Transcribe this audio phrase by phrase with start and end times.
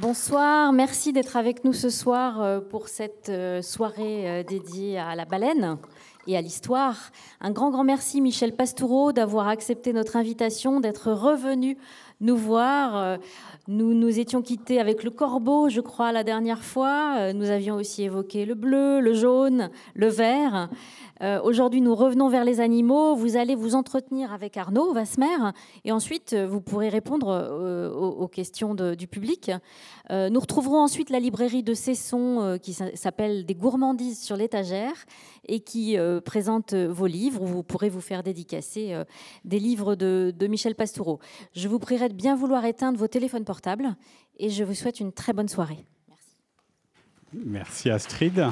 [0.00, 5.14] Bonsoir, merci d'être avec nous ce soir euh, pour cette euh, soirée euh, dédiée à
[5.14, 5.76] la baleine
[6.26, 6.96] et à l'histoire.
[7.42, 11.76] Un grand, grand merci Michel Pastoureau d'avoir accepté notre invitation, d'être revenu
[12.20, 13.18] nous voir.
[13.68, 17.32] Nous nous étions quittés avec le corbeau, je crois, la dernière fois.
[17.32, 20.68] Nous avions aussi évoqué le bleu, le jaune, le vert.
[21.22, 23.14] Euh, aujourd'hui, nous revenons vers les animaux.
[23.14, 25.52] Vous allez vous entretenir avec Arnaud Vasmer
[25.84, 29.50] et ensuite, euh, vous pourrez répondre euh, aux, questions du public.
[30.10, 34.92] nous retrouverons ensuite la librairie de Cesson qui s'appelle Des gourmandises sur l'étagère
[35.46, 38.94] et qui présente vos livres où vous pourrez vous faire dédicacer
[39.44, 41.18] des livres de, de Michel Pastoureau.
[41.54, 43.96] Je vous prierai bien vouloir éteindre vos téléphones portables
[44.38, 45.84] et je vous souhaite une très bonne soirée.
[46.08, 46.36] Merci.
[47.32, 48.44] Merci Astrid.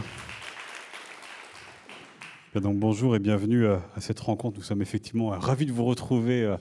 [2.54, 4.56] Donc, bonjour et bienvenue euh, à cette rencontre.
[4.56, 6.42] Nous sommes effectivement euh, ravis de vous retrouver.
[6.42, 6.56] Euh,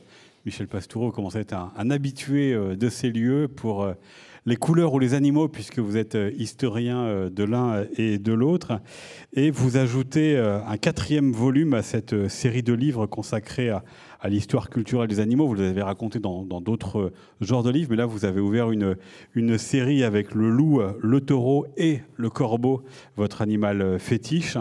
[0.45, 3.85] Michel Pastoureau commence à être un, habitué de ces lieux pour
[4.45, 8.79] les couleurs ou les animaux, puisque vous êtes historien de l'un et de l'autre.
[9.33, 13.83] Et vous ajoutez un quatrième volume à cette série de livres consacrés à,
[14.19, 15.47] à l'histoire culturelle des animaux.
[15.47, 18.95] Vous l'avez raconté dans d'autres genres de livres, mais là, vous avez ouvert une,
[19.35, 22.83] une série avec le loup, le taureau et le corbeau,
[23.15, 24.57] votre animal fétiche.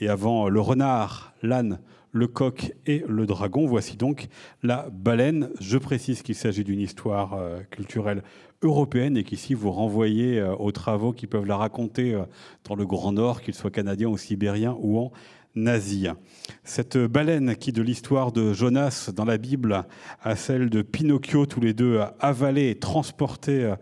[0.00, 1.78] Et avant le renard, l'âne,
[2.14, 4.28] le coq et le dragon, voici donc
[4.62, 5.50] la baleine.
[5.60, 8.22] Je précise qu'il s'agit d'une histoire euh, culturelle
[8.62, 12.22] européenne et qu'ici vous renvoyez euh, aux travaux qui peuvent la raconter euh,
[12.68, 15.12] dans le Grand Nord, qu'ils soient canadiens ou sibériens ou en
[16.64, 19.84] Cette baleine qui, de l'histoire de Jonas dans la Bible
[20.20, 23.72] à celle de Pinocchio, tous les deux avalés et transportés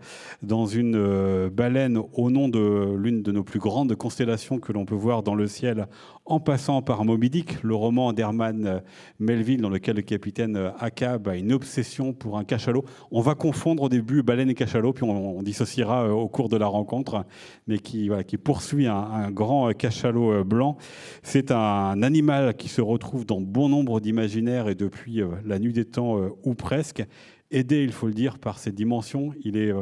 [0.43, 4.85] dans une euh, baleine au nom de l'une de nos plus grandes constellations que l'on
[4.85, 5.87] peut voir dans le ciel,
[6.25, 8.81] en passant par Moby Dick, le roman d'Herman
[9.19, 12.85] Melville dans lequel le capitaine Akab a une obsession pour un cachalot.
[13.11, 16.55] On va confondre au début baleine et cachalot, puis on, dissociera euh, au cours de
[16.55, 17.25] la rencontre,
[17.67, 18.09] mais qui,
[18.41, 20.77] poursuit un, un grand cachalot euh, blanc.
[21.23, 25.73] C'est un animal qui se retrouve dans bon nombre d'imaginaires et depuis euh, la nuit
[25.73, 27.03] des temps ou presque,
[27.51, 29.33] aidé, il faut le dire, par ses dimensions.
[29.43, 29.73] Il est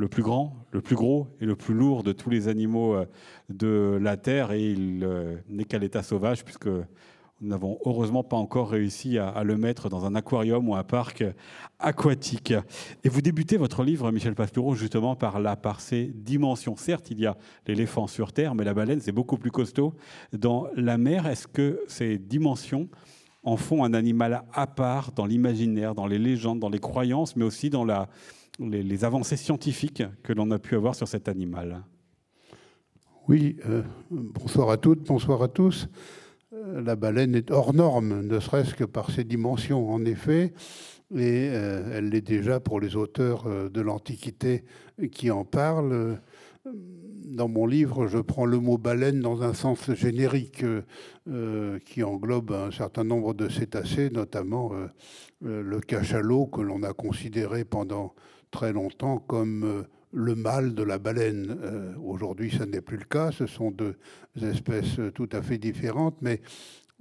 [0.00, 2.96] le plus grand, le plus gros et le plus lourd de tous les animaux
[3.50, 5.06] de la Terre et il
[5.48, 6.68] n'est qu'à l'état sauvage puisque
[7.40, 11.24] nous n'avons heureusement pas encore réussi à, le mettre dans un aquarium ou un parc
[11.78, 12.52] aquatique.
[13.02, 16.76] Et vous débutez votre livre, Michel Pastoureau, justement par là, par ses dimensions.
[16.76, 19.94] Certes, il y a l'éléphant sur Terre, mais la baleine, c'est beaucoup plus costaud.
[20.34, 22.88] Dans la mer, est-ce que ces dimensions
[23.42, 27.44] en font un animal à part dans l'imaginaire, dans les légendes, dans les croyances, mais
[27.44, 28.10] aussi dans la,
[28.60, 31.82] les, avancées scientifiques que l'on a pu avoir sur cet animal
[33.28, 35.88] Oui, euh, bonsoir à toutes, bonsoir à tous.
[36.52, 40.52] Euh, la baleine est hors norme, ne serait-ce que par ses dimensions, en effet,
[41.14, 44.64] et euh, elle l'est déjà pour les auteurs de l'Antiquité
[45.10, 46.20] qui en parlent.
[46.64, 50.64] Dans mon livre, je prends le mot baleine dans un sens générique
[51.86, 54.72] qui englobe un certain nombre de cétacés, notamment
[55.40, 58.14] le cachalot que l'on a considéré pendant
[58.50, 61.56] très longtemps comme le mâle de la baleine.
[61.62, 63.30] Euh, aujourd'hui, ça n'est plus le cas.
[63.32, 63.96] Ce sont deux
[64.42, 66.40] espèces tout à fait différentes, mais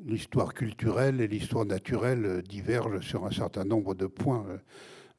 [0.05, 4.45] l'histoire culturelle et l'histoire naturelle divergent sur un certain nombre de points.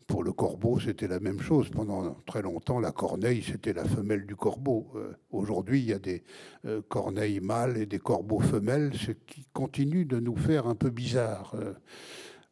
[0.06, 1.68] Pour le corbeau, c'était la même chose.
[1.70, 4.88] Pendant très longtemps, la corneille, c'était la femelle du corbeau.
[4.96, 6.24] Euh, aujourd'hui, il y a des
[6.64, 10.90] euh, corneilles mâles et des corbeaux femelles, ce qui continue de nous faire un peu
[10.90, 11.54] bizarre.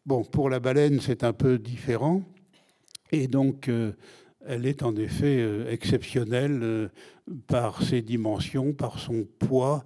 [0.07, 2.23] Bon, pour la baleine, c'est un peu différent.
[3.13, 3.71] Et donc,
[4.49, 6.89] elle est en effet euh, exceptionnelle euh,
[7.47, 9.85] par ses dimensions, par son poids,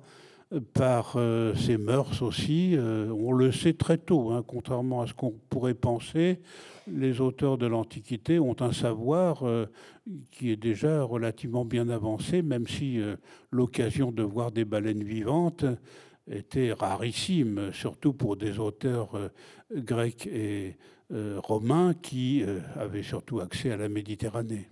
[0.75, 2.77] par euh, ses mœurs aussi.
[2.79, 6.41] On le sait très tôt, hein, contrairement à ce qu'on pourrait penser.
[6.87, 9.45] Les auteurs de l'Antiquité ont un savoir
[10.33, 13.01] qui est déjà relativement bien avancé, même si
[13.53, 15.65] l'occasion de voir des baleines vivantes
[16.29, 19.31] était rarissime, surtout pour des auteurs
[19.75, 20.73] grecs et euh,
[21.43, 24.69] romains qui euh, avaient surtout accès à la Méditerranée.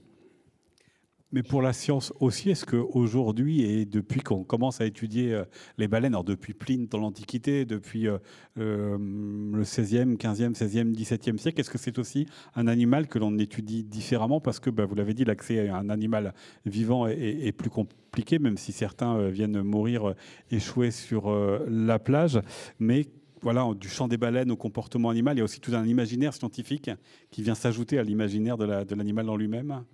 [1.33, 5.45] Mais pour la science aussi, est-ce qu'aujourd'hui, et depuis qu'on commence à étudier euh,
[5.79, 8.09] les baleines, alors depuis Pline dans l'Antiquité, depuis
[8.57, 12.27] le 16e, 15e, 16e, 17e siècle, est-ce que c'est aussi
[12.57, 14.41] un animal que l'on étudie différemment?
[14.41, 16.35] Parce que, bah, vous l'avez dit, l'accès à un animal
[16.67, 20.15] vivant est, est, plus compliqué, même si certains viennent mourir
[20.51, 21.31] échoués sur
[21.69, 22.41] la plage.
[22.81, 23.07] Mais
[23.43, 26.35] voilà, du chant des baleines au comportement animal, il y a aussi tout un imaginaire
[26.35, 26.91] scientifique
[27.31, 29.85] qui vient s'ajouter à l'imaginaire de l'animal en lui-même.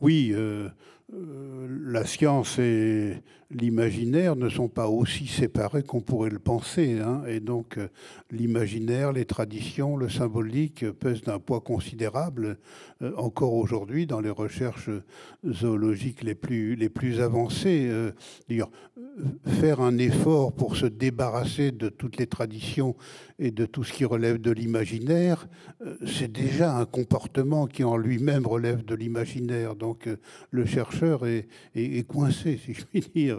[0.00, 0.68] Oui, euh,
[1.12, 6.98] la science et l'imaginaire ne sont pas aussi séparés qu'on pourrait le penser.
[6.98, 7.22] Hein.
[7.28, 7.88] et donc euh,
[8.30, 12.58] l'imaginaire, les traditions, le symbolique pèsent d'un poids considérable
[13.02, 14.90] euh, encore aujourd'hui dans les recherches
[15.46, 17.88] zoologiques les plus, les plus avancées.
[17.88, 18.12] Euh,
[19.46, 22.96] faire un effort pour se débarrasser de toutes les traditions
[23.38, 25.48] et de tout ce qui relève de l'imaginaire,
[26.04, 29.76] c'est déjà un comportement qui en lui-même relève de l'imaginaire.
[29.76, 30.08] Donc
[30.50, 33.38] le chercheur est, est coincé, si je puis dire.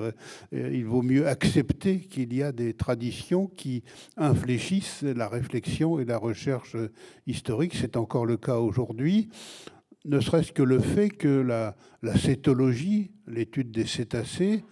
[0.54, 3.84] Euh, il vaut mieux accepter qu'il y a des traditions qui
[4.18, 6.76] infléchissent la réflexion et la recherche
[7.28, 7.76] historique.
[7.76, 9.30] C'est encore le cas aujourd'hui,
[10.06, 11.76] ne serait-ce que le fait que la,
[12.16, 14.64] cétologie, l'étude des cétacés,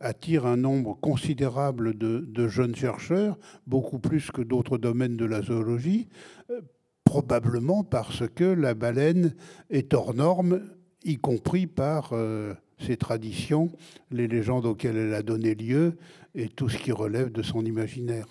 [0.00, 6.08] attire un nombre considérable de, jeunes chercheurs, beaucoup plus que d'autres domaines de la zoologie,
[6.50, 6.60] euh,
[7.04, 9.34] probablement parce que la baleine
[9.70, 10.62] est hors norme,
[11.04, 13.70] y compris par euh, ses traditions,
[14.10, 15.96] les légendes auxquelles elle a donné lieu
[16.34, 18.26] et tout ce qui relève de son imaginaire.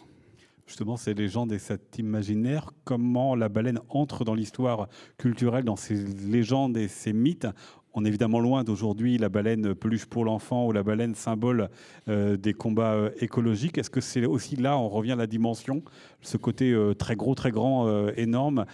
[0.68, 4.88] Justement, ces légendes et cet imaginaire, comment la baleine entre dans l'histoire
[5.18, 7.48] culturelle, dans ces légendes et ces mythes?
[7.94, 11.70] On est évidemment loin d'aujourd'hui la baleine peluche pour l'enfant ou la baleine symbole
[12.08, 13.78] euh, des combats euh, écologiques.
[13.78, 15.84] Est-ce que c'est aussi là, on revient à la dimension,
[16.22, 18.66] ce côté très gros, très grand, énorme,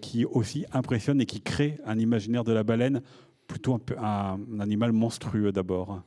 [0.00, 3.02] qui aussi impressionne et qui crée un imaginaire de la baleine
[3.46, 6.02] plutôt un, animal monstrueux d'abord.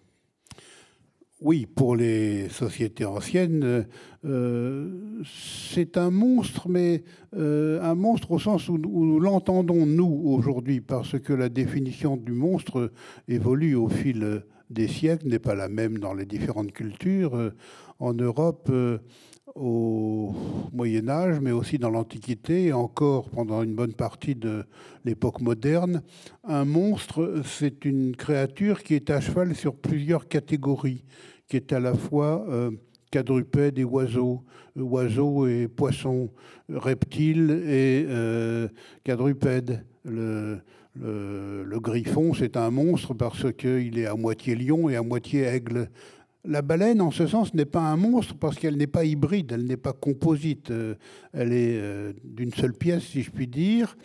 [1.42, 3.86] Oui, pour les sociétés anciennes,
[4.26, 7.04] euh, c'est un monstre, mais
[7.34, 12.34] euh, un monstre au sens où, nous l'entendons, nous, aujourd'hui, parce que la définition du
[12.34, 12.92] monstre
[13.30, 17.54] évolue au fil des siècles, n'est pas la même dans les différentes cultures.
[18.00, 18.70] En Europe,
[19.60, 20.34] au
[20.72, 24.64] Moyen Âge, mais aussi dans l'Antiquité, et encore pendant une bonne partie de
[25.04, 26.02] l'époque moderne.
[26.46, 31.04] Un monstre, c'est une créature qui est à cheval sur plusieurs catégories,
[31.48, 32.72] qui est à la fois euh,
[33.12, 34.44] quadrupède et oiseau,
[34.78, 36.30] euh, oiseau et poisson,
[36.70, 38.70] reptile et euh,
[39.04, 39.84] quadrupède.
[40.06, 40.62] Le,
[41.80, 45.90] griffon, c'est un monstre parce qu'il est à moitié lion et à moitié aigle.
[46.46, 49.66] La baleine, en ce sens, n'est pas un monstre parce qu'elle n'est pas hybride, elle
[49.66, 50.72] n'est pas composite.
[50.72, 50.96] Euh,
[51.34, 53.98] elle est euh, d'une seule pièce, si je puis dire.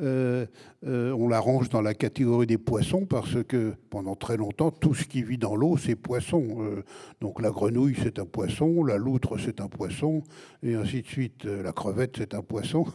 [0.00, 0.46] Euh,
[0.82, 5.04] on la range dans la catégorie des poissons parce que pendant très longtemps, tout ce
[5.04, 6.82] qui vit dans l'eau, c'est poisson.
[7.20, 10.22] donc la grenouille, c'est un poisson, la loutre, c'est un poisson,
[10.62, 11.44] et ainsi de suite.
[11.44, 12.86] La crevette, c'est un poisson.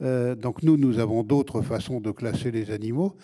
[0.00, 3.16] donc nous, nous avons d'autres façons de classer les animaux.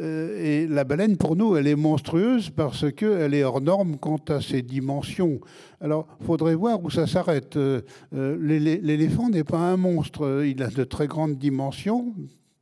[0.00, 4.20] Euh, et la baleine, pour nous, elle est monstrueuse parce qu'elle est hors norme quant
[4.28, 5.40] à ses dimensions.
[5.80, 7.56] Alors, faudrait voir où ça s'arrête.
[7.56, 7.82] Euh,
[8.14, 8.36] euh,
[8.82, 10.44] l'éléphant n'est pas un monstre.
[10.44, 12.14] Il a de très grandes dimensions,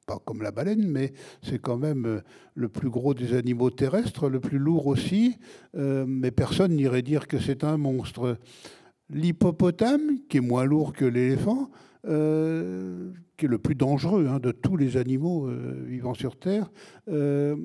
[0.07, 1.13] pas comme la baleine, mais
[1.43, 2.23] c'est quand même
[2.55, 5.39] le plus gros des animaux terrestres, le plus lourd aussi.
[5.75, 8.37] Mais personne n'irait dire que c'est un monstre.
[9.09, 11.71] L'hippopotame, qui est moins lourd que l'éléphant,
[12.07, 16.71] euh, qui est le plus dangereux hein, de tous les animaux euh, vivant sur Terre.
[17.09, 17.57] Euh,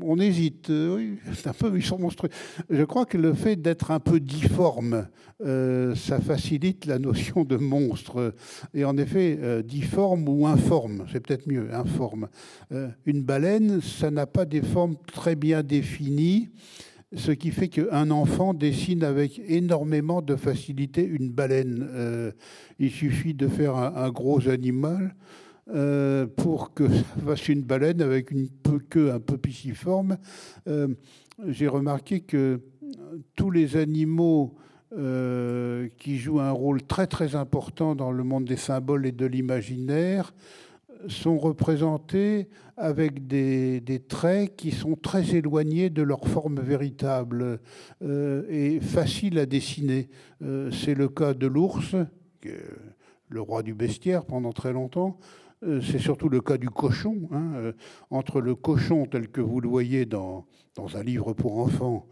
[0.00, 2.30] on hésite, oui, c'est un peu, ils sont monstrueux.
[2.70, 5.08] Je crois que le fait d'être un peu difforme,
[5.40, 8.34] ça facilite la notion de monstre.
[8.72, 12.28] Et en effet, difforme ou informe, c'est peut-être mieux, informe.
[13.04, 16.48] une baleine, ça n'a pas des formes très bien définies
[17.14, 21.88] ce qui fait qu'un enfant dessine avec énormément de facilité une baleine.
[21.92, 22.32] Euh,
[22.78, 25.14] il suffit de faire un, gros animal
[25.72, 28.48] euh, pour que ça fasse une baleine avec une
[28.90, 30.18] queue un peu pisciforme.
[30.66, 30.88] Euh,
[31.46, 32.60] j'ai remarqué que
[33.34, 34.54] tous les animaux
[35.98, 40.32] qui jouent un rôle très très important dans le monde des symboles et de l'imaginaire
[41.08, 47.60] sont représentés avec des, traits qui sont très éloignés de leur forme véritable
[48.02, 50.08] euh, et faciles à dessiner.
[50.42, 51.96] Euh, c'est le cas de l'ours,
[53.28, 55.18] le roi du bestiaire pendant très longtemps.
[55.62, 57.28] Euh, c'est surtout le cas du cochon.
[57.32, 57.72] Hein,
[58.10, 62.06] entre le cochon tel que vous le voyez dans, dans un livre pour enfants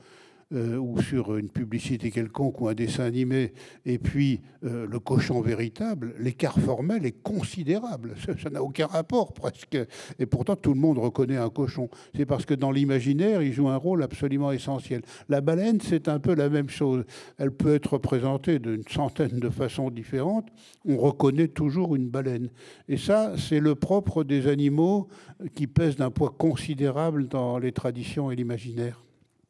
[0.52, 3.52] euh, ou sur une publicité quelconque ou un dessin animé,
[3.86, 8.14] et puis euh, le cochon véritable, l'écart formel est considérable.
[8.42, 9.78] Ça n'a aucun rapport presque.
[10.18, 11.88] Et pourtant, tout le monde reconnaît un cochon.
[12.14, 15.02] C'est parce que dans l'imaginaire, il joue un rôle absolument essentiel.
[15.28, 17.04] La baleine, c'est un peu la même chose.
[17.38, 20.48] Elle peut être représentée d'une centaine de façons différentes.
[20.86, 22.48] On reconnaît toujours une baleine.
[22.88, 25.08] Et ça, c'est le propre des animaux
[25.54, 29.03] qui pèsent d'un poids considérable dans les traditions et l'imaginaire.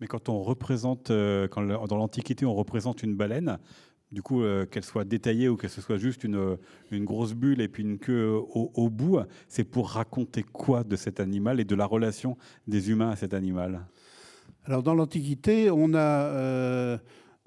[0.05, 3.59] Mais quand on représente, euh, dans l'Antiquité, on représente une baleine,
[4.13, 6.59] du coup, qu'elle soit détaillée ou que ce soit juste une,
[6.91, 11.21] une grosse bulle et puis une queue au, bout, c'est pour raconter quoi de cet
[11.21, 12.37] animal et de la relation
[12.69, 13.87] des humains à cet animal?
[14.67, 17.01] Alors dans l'Antiquité, on a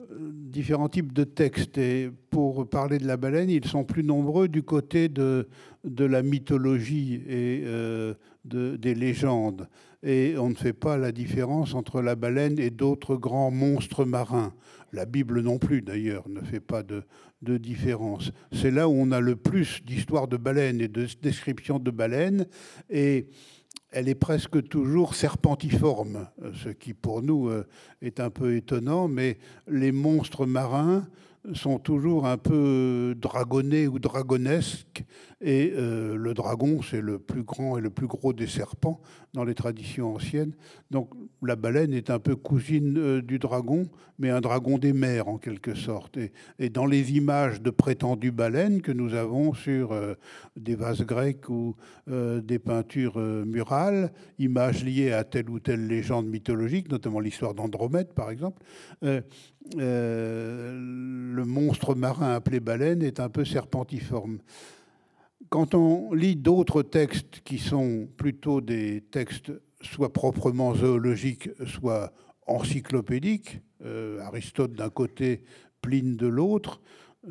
[0.09, 1.77] différents types de textes.
[1.77, 5.47] Et pour parler de la baleine, ils sont plus nombreux du côté de,
[5.83, 8.13] la mythologie et euh,
[8.45, 9.67] de, des légendes.
[10.07, 14.53] Et on ne fait pas la différence entre la baleine et d'autres grands monstres marins.
[14.93, 17.03] La Bible non plus, d'ailleurs, ne fait pas de,
[17.41, 18.31] différence.
[18.53, 22.45] C'est là où on a le plus d'histoires de baleines et de descriptions de baleines.
[22.89, 23.27] Et
[23.91, 27.67] elle est presque toujours serpentiforme, ce qui pour nous euh,
[28.01, 31.05] est un peu étonnant, mais les monstres marins
[31.53, 35.03] sont toujours un peu dragonnés ou dragonesques.
[35.39, 38.99] Et euh, le dragon, c'est le plus grand et le plus gros des serpents
[39.33, 40.53] dans les traditions anciennes.
[40.89, 41.11] Donc
[41.43, 43.87] la baleine est un peu cousine euh, du dragon,
[44.17, 46.17] mais un dragon des mers en quelque sorte.
[46.59, 50.15] Et, dans les images de prétendues baleines que nous avons sur euh,
[50.55, 51.75] des vases grecs ou
[52.07, 58.31] des peintures murales, images liées à telle ou telle légende mythologique, notamment l'histoire d'Andromède par
[58.31, 58.63] exemple,
[59.77, 60.71] euh,
[61.33, 64.39] le monstre marin appelé baleine est un peu serpentiforme.
[65.49, 72.11] Quand on lit d'autres textes qui sont plutôt des textes soit proprement zoologiques, soit
[72.47, 75.43] encyclopédiques, euh, Aristote d'un côté,
[75.81, 76.81] Pline de l'autre,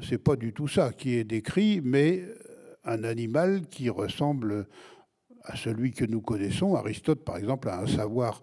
[0.03, 2.25] c'est pas du tout ça qui est décrit, mais
[2.85, 4.67] un animal qui ressemble
[5.47, 6.75] à celui que nous connaissons.
[6.75, 8.43] Aristote, par exemple, a un savoir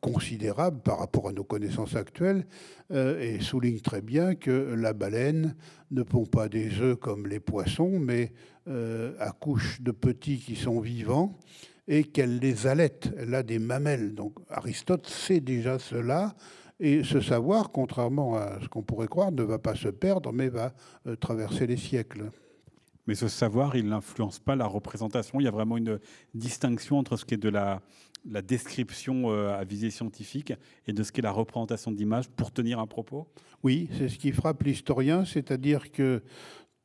[0.00, 2.46] considérable par rapport à nos connaissances actuelles
[2.92, 5.56] euh, et souligne très bien que la baleine
[5.90, 8.32] ne pond pas des œufs comme les poissons, mais
[8.68, 11.38] euh, accouche de petits qui sont vivants
[11.86, 13.10] et qu'elle les allaite.
[13.18, 14.14] Elle a des mamelles.
[14.14, 16.34] Donc Aristote sait déjà cela.
[16.80, 20.48] Et ce savoir, contrairement à ce qu'on pourrait croire, ne va pas se perdre, mais
[20.48, 20.72] va
[21.06, 22.30] euh, traverser les siècles.
[23.06, 25.40] Mais ce savoir, il n'influence pas la représentation.
[25.40, 25.98] Il y a vraiment une
[26.34, 27.82] distinction entre ce qui est de la,
[28.24, 30.54] description euh, à visée scientifique
[30.86, 33.28] et de ce qu'est la représentation d'image pour tenir un propos
[33.62, 36.22] Oui, c'est ce qui frappe l'historien, c'est-à-dire que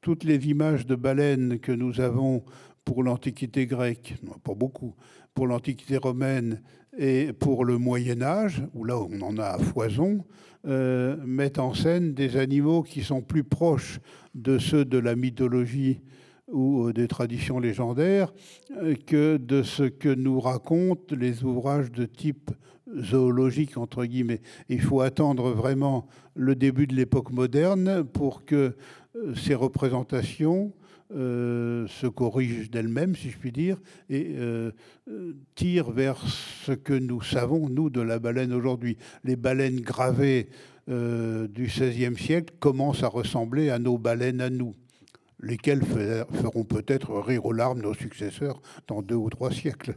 [0.02, 2.44] toutes les images de baleines que nous avons
[2.84, 4.96] pour l'Antiquité grecque, pas beaucoup,
[5.34, 6.62] pour l'Antiquité romaine
[6.98, 10.26] et pour le Moyen Âge, où là on en a à foison,
[10.68, 14.02] euh, mettent en scène des animaux qui sont plus proches
[14.36, 16.02] de ceux de la mythologie
[16.50, 18.34] ou euh, des traditions légendaires
[18.76, 22.52] euh, que de ce que nous racontent les ouvrages de type
[22.98, 24.42] zoologique, entre guillemets.
[24.68, 28.76] Il faut attendre vraiment le début de l'époque moderne pour que
[29.36, 30.74] ces représentations
[31.12, 33.78] se corrigent d'elles-mêmes, si je puis dire,
[34.10, 34.36] et
[35.56, 38.98] tirent vers ce que nous savons, nous, de la baleine aujourd'hui.
[39.24, 40.50] Les baleines gravées
[40.88, 44.76] du XVIe siècle commencent à ressembler à nos baleines à nous
[45.42, 49.96] lesquels feront peut-être rire aux larmes nos successeurs dans deux ou trois siècles.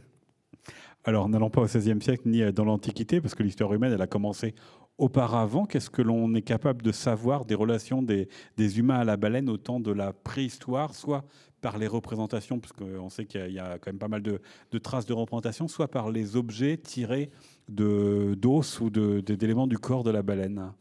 [1.03, 4.07] Alors, n'allons pas au XVIe siècle ni dans l'Antiquité, parce que l'histoire humaine, elle a
[4.07, 4.55] commencé
[4.97, 5.65] auparavant.
[5.65, 8.27] Qu'est-ce que l'on est capable de savoir des relations des,
[8.79, 11.23] humains à la baleine au temps de la préhistoire, soit
[11.61, 14.39] par les représentations, parce qu'on sait qu'il y, a quand même pas mal de,
[14.79, 17.29] traces de représentation, soit par les objets tirés
[17.69, 20.73] d'os ou d'éléments du corps de la baleine?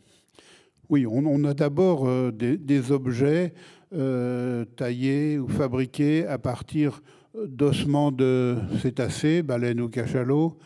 [0.88, 3.54] Oui, on, a d'abord euh, des, objets
[3.94, 7.00] euh, taillés ou fabriqués à partir
[7.46, 10.58] d'ossements de cétacés, baleines ou cachalots,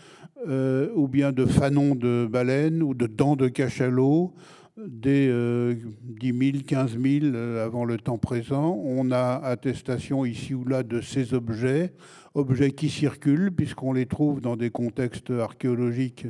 [0.46, 4.34] euh, ou bien de fanons de baleines ou de dents de cachalots,
[4.76, 8.78] dès 10 000, 15 000 avant le temps présent.
[8.84, 11.94] On a attestation ici ou là de ces objets,
[12.34, 16.26] objets qui circulent puisqu'on les trouve dans des contextes archéologiques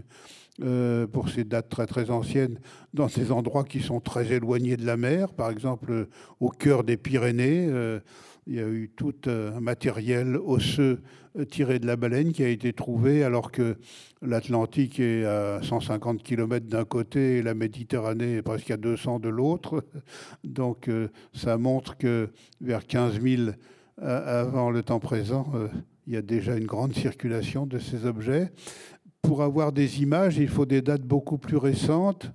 [0.62, 2.58] euh, pour ces dates très très anciennes,
[2.94, 6.06] dans ces endroits qui sont très éloignés de la mer, par exemple
[6.40, 7.66] au cœur des Pyrénées.
[7.68, 8.00] Euh,
[8.46, 11.00] il y a eu tout un matériel osseux
[11.50, 13.76] tiré de la baleine qui a été trouvé alors que
[14.22, 19.28] l'Atlantique est à 150 km d'un côté et la Méditerranée est presque à 200 de
[19.28, 19.84] l'autre.
[20.44, 23.42] Donc euh, ça montre que vers 15 000
[23.98, 25.50] avant le temps présent,
[26.06, 28.52] il y a déjà une grande circulation de ces objets
[29.26, 32.30] pour avoir des images, il faut des dates beaucoup plus récentes.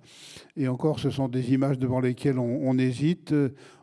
[0.57, 3.33] Et encore, ce sont des images devant lesquelles on, hésite.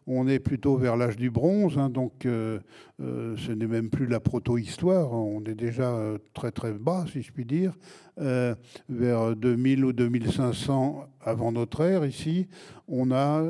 [0.06, 2.58] on est plutôt vers l'âge du bronze, hein, donc euh,
[3.00, 7.22] euh, ce n'est même plus la proto-histoire, on est déjà euh, très très bas, si
[7.22, 7.72] je puis dire,
[8.18, 12.48] vers 2000 ou 2500 avant notre ère ici.
[12.88, 13.44] On a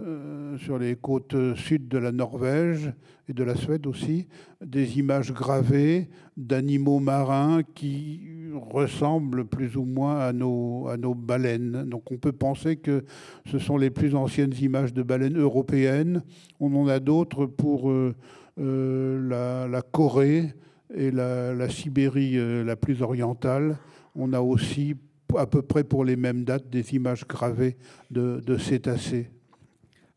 [0.59, 2.93] sur les côtes sud de la Norvège
[3.29, 4.27] et de la Suède aussi
[4.65, 8.21] des images gravées d'animaux marins qui
[8.55, 11.85] ressemblent plus ou moins à nos, baleines.
[11.87, 13.05] Donc on peut penser que
[13.47, 16.23] ce sont les plus anciennes images de baleines européennes.
[16.61, 20.55] On en a d'autres pour euh, la, Corée
[20.95, 23.77] et la, Sibérie euh, la plus orientale.
[24.19, 24.97] On a aussi,
[25.37, 27.77] à peu près pour les mêmes dates, des images gravées
[28.11, 29.31] de, cétacés.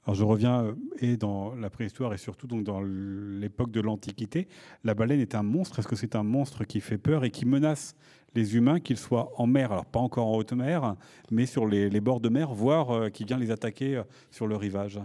[0.03, 4.48] Alors je reviens euh, et dans la préhistoire et surtout donc dans l'époque de l'Antiquité,
[4.84, 5.77] la baleine est un monstre.
[5.77, 7.96] Est-ce que c'est un monstre qui fait peur et qui menace
[8.34, 10.96] les humains, qu'ils soient en mer, alors pas encore en haute mer,
[11.29, 15.00] mais sur les, bords de mer, voire qui vient les attaquer sur le rivage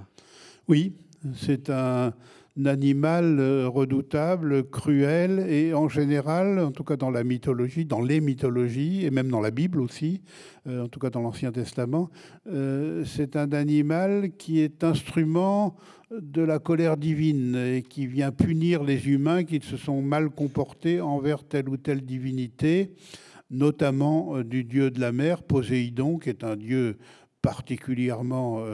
[0.68, 0.94] Oui,
[1.34, 2.14] c'est un,
[2.64, 8.20] animal euh, redoutable, cruel, et en général, en tout cas dans la mythologie, dans les
[8.20, 10.22] mythologies, et même dans la Bible aussi,
[10.66, 12.08] euh, en tout cas dans l'Ancien Testament,
[12.46, 15.76] euh, c'est un animal qui est instrument
[16.10, 21.00] de la colère divine et qui vient punir les humains qui se sont mal comportés
[21.00, 22.94] envers telle ou telle divinité,
[23.50, 26.96] notamment du dieu de la mer, Poséidon, qui est un dieu
[27.42, 28.64] particulièrement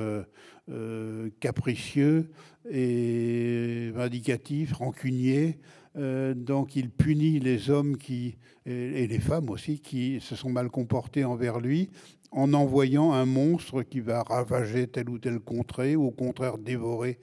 [1.41, 2.31] capricieux,
[2.71, 5.59] et vindicatif, rancunier.
[5.97, 11.25] Euh, donc il punit les hommes et, les femmes aussi qui se sont mal comportés
[11.25, 11.91] envers lui
[12.31, 17.19] en envoyant un monstre qui va ravager telle ou telle contrée ou au contraire dévorer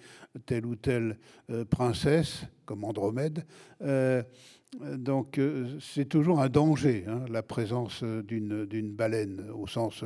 [0.46, 1.18] telle ou telle
[1.50, 3.44] euh, princesse comme Andromède.
[3.82, 4.22] Euh,
[4.98, 5.42] donc
[5.80, 10.04] c'est toujours un danger, hein, la présence d'une baleine au sens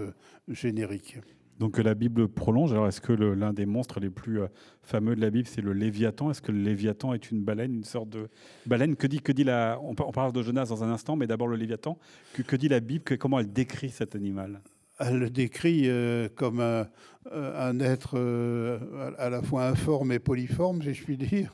[0.48, 1.18] générique.
[1.64, 2.74] Donc la Bible prolonge.
[2.74, 4.48] Alors est-ce que l'un des monstres les plus euh,
[4.82, 6.30] fameux de la Bible, c'est le Léviathan?
[6.30, 8.28] Est-ce que le Léviathan est une baleine, une sorte de
[8.66, 8.98] baleine?
[8.98, 11.56] Que dit, que dit la On parle de Jonas dans un instant, mais d'abord le
[11.56, 11.98] Léviathan.
[12.34, 13.18] Que, que dit la Bible?
[13.18, 14.60] Comment elle décrit cet animal?
[15.00, 16.86] Elle le décrit euh, comme un,
[17.32, 18.18] euh, être
[19.18, 21.50] à la fois informe et polyforme, si je puis dire,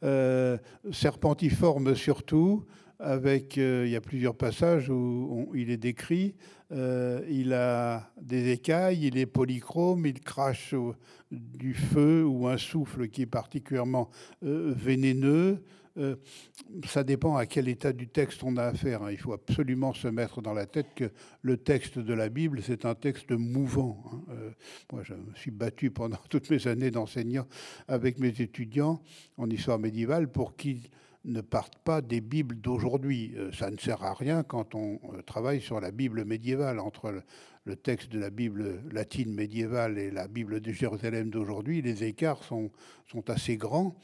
[0.90, 2.64] serpentiforme surtout,
[2.98, 6.34] avec, il y a plusieurs passages où il est décrit
[6.72, 10.74] euh, il a des écailles, il est polychrome, il crache
[11.30, 14.10] du feu ou un souffle qui est particulièrement
[14.42, 15.62] euh, vénéneux.
[15.96, 16.16] Euh,
[16.86, 19.02] ça dépend à quel état du texte on a affaire.
[19.02, 19.12] Hein.
[19.12, 22.84] Il faut absolument se mettre dans la tête que le texte de la Bible, c'est
[22.84, 24.02] un texte mouvant.
[24.28, 24.34] Hein.
[24.90, 27.46] moi, je me suis battu pendant toutes mes années d'enseignant
[27.86, 29.00] avec mes étudiants
[29.36, 30.88] en histoire médiévale pour qu'ils
[31.24, 33.34] ne partent pas des Bibles d'aujourd'hui.
[33.36, 36.78] Euh, ça ne sert à rien quand on euh, travaille sur la Bible médiévale.
[36.78, 37.22] Entre
[37.64, 42.42] le texte de la Bible latine médiévale et la Bible de Jérusalem d'aujourd'hui, les écarts
[42.44, 42.70] sont,
[43.10, 43.96] sont assez grands.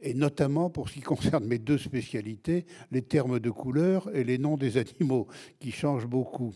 [0.00, 4.38] Et notamment pour ce qui concerne mes deux spécialités, les termes de couleur et les
[4.38, 6.52] noms des animaux, qui changent beaucoup.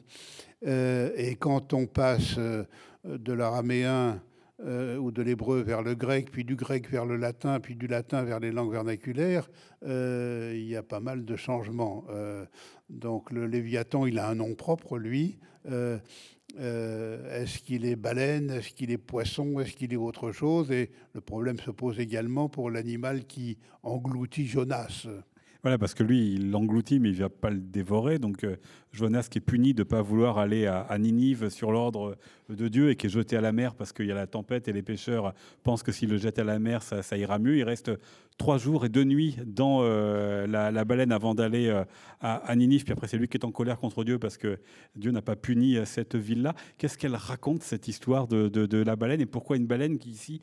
[0.67, 4.21] Euh, et quand on passe de l'araméen
[4.65, 7.87] euh, ou de l'hébreu vers le grec, puis du grec vers le latin, puis du
[7.87, 9.49] latin vers les langues vernaculaires,
[9.87, 12.05] euh, il y a pas mal de changements.
[12.11, 12.45] Euh,
[12.91, 15.39] donc le Léviathan, il a un nom propre, lui.
[16.59, 18.51] Est-ce qu'il est baleine?
[18.51, 19.61] Est-ce qu'il est poisson?
[19.61, 20.71] Est-ce qu'il est autre chose?
[20.71, 25.07] Et le problème se pose également pour l'animal qui engloutit Jonas.
[25.63, 28.19] Voilà, parce que lui, il l'engloutit, mais il ne va pas le dévorer.
[28.19, 28.57] Donc euh,
[28.93, 32.17] Jonas qui est puni de ne pas vouloir aller à, Ninive sur l'ordre
[32.49, 34.69] de Dieu et qui est jeté à la mer parce qu'il y a la tempête
[34.69, 37.59] et les pêcheurs pensent que s'il le jette à la mer, ça, ira mieux.
[37.59, 37.91] Il reste
[38.39, 41.85] trois jours et deux nuits dans euh, la, baleine avant d'aller euh,
[42.21, 42.85] à, Ninive.
[42.85, 44.59] Puis après, c'est lui qui est en colère contre Dieu parce que
[44.97, 46.55] Dieu n'a pas puni cette ville-là.
[46.79, 50.41] Qu'est-ce qu'elle raconte, cette histoire de, de, la baleine et pourquoi une baleine qui ici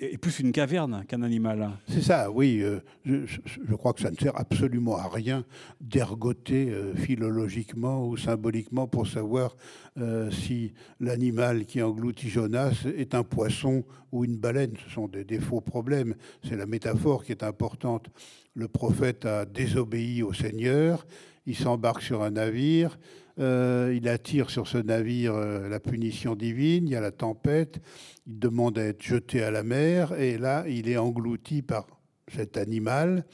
[0.00, 1.70] est plus une caverne qu'un animal.
[1.88, 2.60] C'est ça, oui.
[2.62, 5.44] Euh, je, crois que ça ne sert absolument à rien
[5.80, 9.56] d'ergoter euh, philologiquement ou symboliquement pour savoir
[9.98, 14.74] euh, si l'animal qui engloutit Jonas est un poisson ou une baleine.
[14.86, 16.14] Ce sont des, des faux problèmes.
[16.44, 18.08] C'est la métaphore qui est importante.
[18.54, 21.06] Le prophète a désobéi au Seigneur,
[21.46, 22.98] il s'embarque sur un navire,
[23.38, 27.80] euh, il attire sur ce navire euh, la punition divine, il y a la tempête,
[28.26, 31.86] il demande à être jeté à la mer, et là, il est englouti par
[32.28, 33.24] cet animal.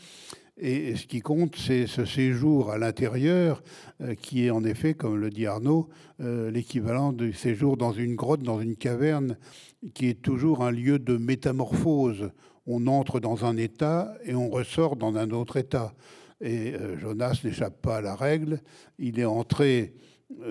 [0.61, 3.63] Et ce qui compte, c'est ce séjour à l'intérieur,
[4.01, 5.89] euh, qui est en effet, comme le dit Arnaud,
[6.21, 9.37] l'équivalent du séjour dans une grotte, dans une caverne,
[9.95, 12.33] qui est toujours un lieu de métamorphose.
[12.67, 15.95] On entre dans un état et on ressort dans un autre état.
[16.41, 18.61] Et euh, Jonas n'échappe pas à la règle.
[18.99, 19.95] Il est entré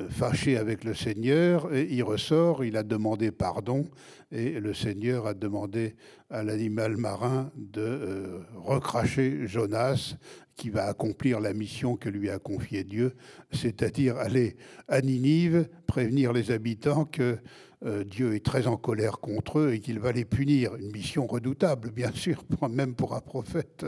[0.10, 3.88] fâché avec le Seigneur, et il ressort, il a demandé pardon,
[4.32, 5.96] et le Seigneur a demandé
[6.32, 10.16] à l'animal marin de recracher Jonas,
[10.56, 13.14] qui va accomplir la mission que lui a confiée Dieu,
[13.52, 17.38] c'est-à-dire aller à Ninive, prévenir les habitants que
[17.86, 20.76] euh, Dieu est très en colère contre eux et qu'il va les punir.
[20.76, 23.86] Une mission redoutable, bien sûr, même pour un prophète.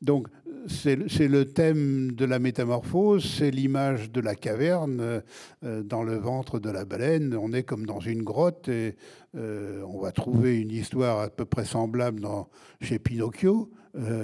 [0.00, 0.28] Donc,
[0.68, 5.22] c'est le thème de la métamorphose, c'est l'image de la caverne
[5.64, 7.34] euh, dans le ventre de la baleine.
[7.34, 8.96] On est comme dans une grotte et
[9.36, 12.48] euh, on va trouver une histoire à peu près semblable dans,
[12.80, 13.70] chez Pinocchio,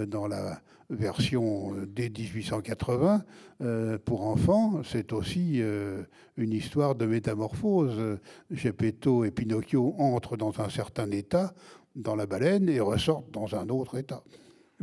[0.06, 3.22] dans la version euh, dès 1880
[3.60, 6.02] euh, pour enfants, c'est aussi euh,
[6.36, 8.18] une histoire de métamorphose.
[8.50, 11.54] Gepetto et Pinocchio entrent dans un certain état
[11.94, 14.22] dans la baleine et ressortent dans un autre état.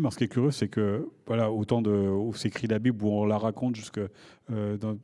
[0.10, 3.26] Ce qui est curieux, c'est que, voilà, autant de, où s'écrit la Bible, où on
[3.26, 4.00] la raconte jusque
[4.50, 4.98] dans,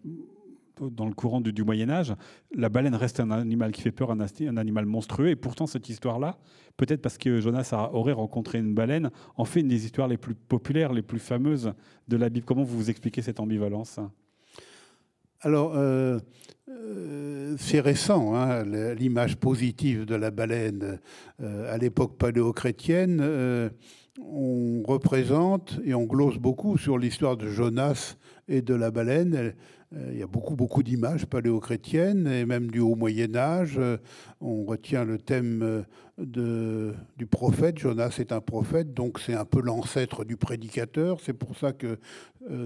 [0.80, 2.13] dans le courant du, Moyen Âge,
[2.56, 5.30] la baleine reste un animal qui fait peur, un, animal monstrueux.
[5.30, 6.38] Et pourtant, cette histoire-là,
[6.78, 10.36] peut-être parce que Jonas aurait rencontré une baleine, en fait une des histoires les plus
[10.36, 11.73] populaires, les plus fameuses
[12.08, 12.45] de la Bible.
[12.45, 14.00] Comment vous vous expliquez cette ambivalence?
[15.41, 16.17] Alors, euh,
[16.67, 18.63] euh, c'est récent, hein,
[18.95, 21.00] l'image positive de la baleine.
[21.41, 23.21] Euh, à l'époque paléochrétienne,
[24.19, 28.15] on représente et on glose beaucoup sur l'histoire de Jonas
[28.47, 29.53] et de la baleine.
[29.95, 33.75] Euh, il y a beaucoup, beaucoup d'images paléochrétiennes et même du Haut Moyen Âge.
[33.77, 33.97] Euh,
[34.41, 35.84] on retient le thème euh,
[36.17, 37.77] du prophète.
[37.77, 41.19] Jonas est un prophète, donc c'est un peu l'ancêtre du prédicateur.
[41.21, 41.99] C'est pour ça que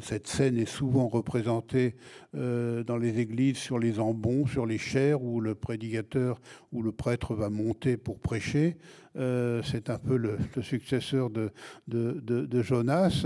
[0.02, 1.96] cette scène est souvent représentée
[2.34, 6.40] dans les églises sur les embons, sur les chairs, où le prédicateur
[6.72, 8.78] ou le prêtre va monter pour prêcher.
[9.16, 13.26] c'est un peu le, successeur de, Jonas,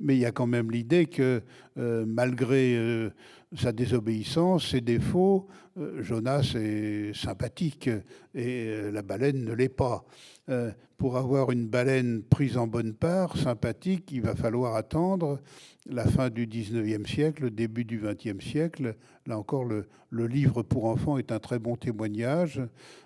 [0.00, 1.40] mais il y a quand même l'idée que
[1.76, 3.10] malgré
[3.54, 5.46] sa désobéissance, ses défauts,
[5.78, 7.88] euh, Jonas est sympathique
[8.34, 10.04] et euh, la baleine ne l'est pas.
[10.48, 15.40] Euh, pour avoir une baleine prise en bonne part, sympathique, il va falloir attendre
[15.86, 18.96] la fin du 19e siècle, le début du 20e siècle.
[19.26, 22.60] Là encore, le, livre pour enfants est un très bon témoignage.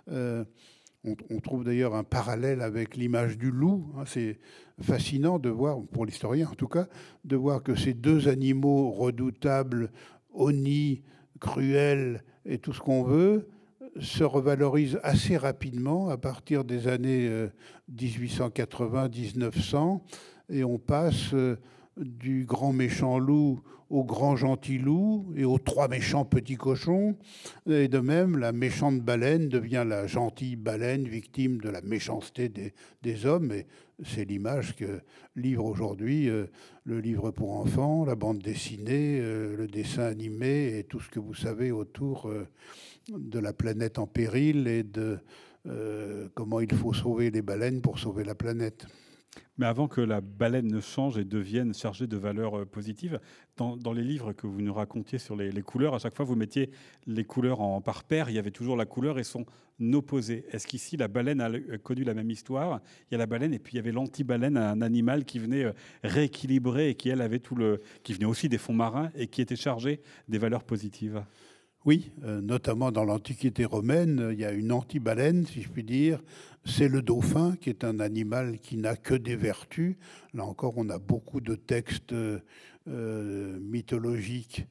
[0.09, 3.87] on, trouve d'ailleurs un parallèle avec l'image du loup.
[3.97, 4.03] Hein.
[4.07, 4.39] C'est
[4.83, 6.89] fascinant de voir, pour l'historien en tout cas,
[7.25, 9.91] de voir que ces deux animaux redoutables
[10.37, 11.03] Oni,
[11.41, 13.49] Cruel et tout ce qu'on veut,
[14.01, 17.29] se revalorise assez rapidement à partir des années
[17.93, 19.99] 1880-1900 euh,
[20.49, 21.57] et on passe euh,
[21.97, 27.17] du grand méchant loup au grand gentil loup et aux trois méchants petits cochons.
[27.69, 32.51] Et de même, la méchante baleine devient la gentille baleine, victime de la méchanceté
[33.03, 33.53] des, hommes.
[33.53, 33.67] Et
[34.05, 35.01] c'est l'image que
[35.37, 36.47] livre aujourd'hui euh,
[36.87, 41.19] le livre pour enfants, la bande dessinée, euh, le dessin animé et tout ce que
[41.19, 42.47] vous savez autour euh,
[43.09, 45.19] de la planète en péril et de
[46.35, 48.87] comment il faut sauver les baleines pour sauver la planète.
[49.59, 53.21] Mais avant que la baleine ne change et devienne chargée de valeurs euh, positives,
[53.57, 56.71] dans, les livres que vous nous racontiez sur les, couleurs, à chaque fois vous mettiez
[57.07, 59.47] les couleurs en par paire, il y avait toujours la couleur et son
[59.93, 60.45] opposé.
[60.51, 62.81] Est-ce qu'ici la baleine a euh, connu la même histoire?
[63.11, 65.65] Il y a la baleine et puis il y avait l'anti-baleine, un animal qui venait
[65.65, 65.73] euh,
[66.03, 69.41] rééquilibrer et qui elle avait tout le, qui venait aussi des fonds marins et qui
[69.41, 71.23] était chargé des valeurs positives.
[71.87, 72.11] Oui,
[72.43, 76.21] notamment dans l'Antiquité romaine, il y a une anti-baleine, si je puis dire,
[76.65, 79.95] c'est le dauphin, qui est un animal qui n'a que des vertus.
[80.35, 82.41] Là encore, on a beaucoup de textes euh,
[83.61, 84.67] mythologiques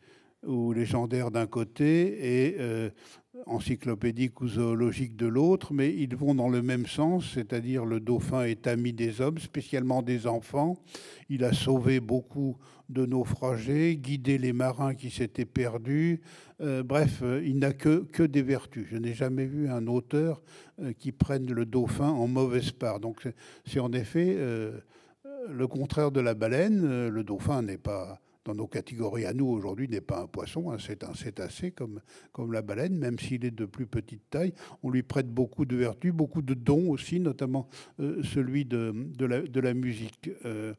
[0.46, 2.90] ou légendaires d'un côté et euh,
[3.46, 8.44] encyclopédiques ou zoologiques de l'autre, mais ils vont dans le même sens, c'est-à-dire le dauphin
[8.44, 10.78] est ami des hommes, spécialement des enfants.
[11.30, 12.58] Il a sauvé beaucoup
[12.90, 16.22] de naufragés, guidé les marins qui s'étaient perdus.
[16.62, 18.88] Euh, bref, euh, il n'a que, que des vertus.
[18.90, 20.42] Je n'ai jamais vu un auteur
[20.80, 23.00] euh, qui prenne le dauphin en mauvaise part.
[23.00, 23.28] Donc
[23.66, 24.38] c'est en effet
[25.50, 27.10] le contraire de la baleine.
[27.10, 30.78] Le dauphin n'est pas dans nos catégories à nous aujourd'hui n'est pas un poisson, hein,
[30.80, 32.00] c'est un cétacé comme,
[32.32, 34.54] comme la baleine, même s'il est de plus petite taille.
[34.84, 37.68] On lui prête beaucoup de vertus, beaucoup de dons aussi, notamment
[38.00, 40.30] euh, celui de, de, la, musique.
[40.46, 40.74] Euh,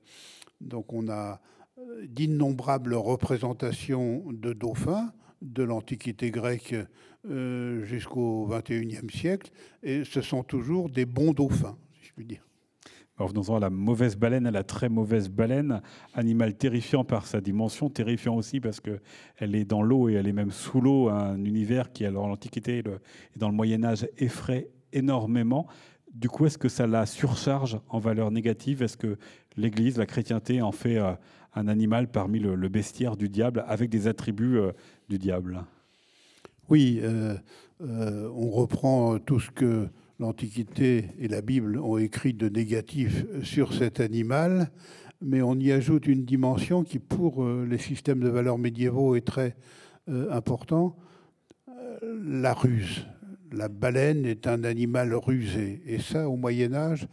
[0.60, 1.40] donc on a
[1.78, 6.74] euh, d'innombrables représentations de dauphins de l'Antiquité grecque
[7.82, 9.50] jusqu'au XXIe siècle,
[9.82, 12.46] et ce sont toujours des bons dauphins, si je puis dire.
[13.18, 15.80] Revenons-en à la mauvaise baleine, à la très mauvaise baleine,
[16.14, 20.34] animal terrifiant par sa dimension, terrifiant aussi parce qu'elle est dans l'eau et elle est
[20.34, 25.66] même sous l'eau, un univers qui, alors l'Antiquité et dans le Moyen Âge, effraie énormément.
[26.12, 28.82] Du coup, est-ce que ça la surcharge en valeur négative?
[28.82, 29.16] Est-ce que
[29.56, 31.12] l'Église, la chrétienté, en fait euh,
[31.54, 34.72] un animal parmi le, bestiaire du diable avec des attributs euh,
[35.08, 35.64] du diable?
[36.68, 37.00] Oui,
[37.80, 44.00] on reprend tout ce que l'Antiquité et la Bible ont écrit de négatif sur cet
[44.00, 44.70] animal,
[45.20, 49.56] mais on y ajoute une dimension qui, pour les systèmes de valeurs médiévaux, est très
[50.30, 50.96] important,
[52.02, 53.06] la ruse
[53.52, 55.82] la baleine est un animal rusé.
[55.86, 57.08] Et ça, au Moyen Âge,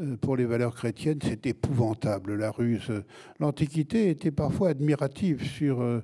[0.00, 2.92] euh, pour les valeurs chrétiennes, c'est épouvantable, la ruse.
[3.40, 6.00] L'Antiquité était parfois admirative sur euh,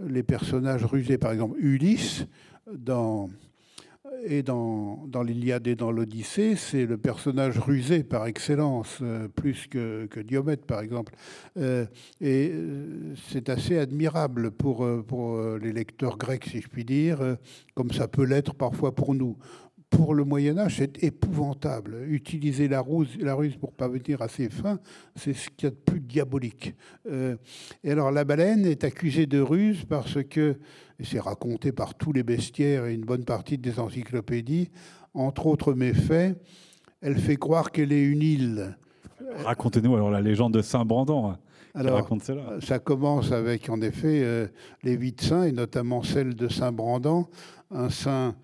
[0.00, 1.18] les personnages rusés.
[1.18, 2.26] Par exemple, Ulysse,
[2.72, 3.30] dans
[4.24, 10.06] et dans, l'Iliade et dans l'Odyssée, c'est le personnage rusé par excellence, euh, plus que,
[10.06, 11.14] que, Diomède, par exemple.
[11.56, 11.86] Euh,
[12.20, 17.18] et euh, c'est assez admirable pour, pour les lecteurs grecs, si je puis dire,
[17.74, 19.36] comme ça peut l'être parfois pour nous
[19.90, 22.04] pour le Moyen Âge, c'est épouvantable.
[22.08, 24.78] Utiliser la ruse, la ruse pour parvenir à ses fins,
[25.14, 26.74] c'est ce qu'il y a de plus diabolique.
[27.08, 27.36] Euh,
[27.84, 30.56] et alors la baleine est accusée de ruse parce que,
[30.98, 34.70] et c'est raconté par tous les bestiaires et une bonne partie des encyclopédies,
[35.14, 36.36] entre autres méfaits,
[37.00, 38.76] elle fait croire qu'elle est une île.
[39.44, 41.30] Racontez-nous alors la légende de Saint-Brandon.
[41.30, 41.38] Hein,
[41.74, 42.58] alors, raconte cela.
[42.60, 44.46] ça commence avec, en effet, euh,
[44.82, 47.26] les huit saints, et notamment celle de Saint-Brandon,
[47.70, 48.34] un saint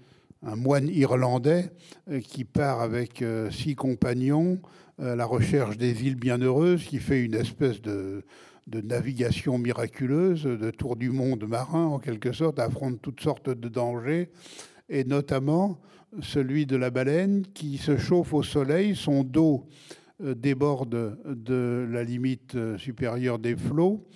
[0.43, 1.71] un moine irlandais
[2.11, 4.61] euh, qui part avec euh, six compagnons
[4.99, 8.25] à la recherche des îles bienheureuses, qui fait une espèce de,
[8.71, 14.31] navigation miraculeuse, de tour du monde marin en quelque sorte, affronte toutes sortes de dangers,
[14.89, 15.81] et notamment
[16.21, 19.67] celui de la baleine qui se chauffe au soleil, son dos
[20.23, 24.07] euh, déborde de la limite supérieure des flots,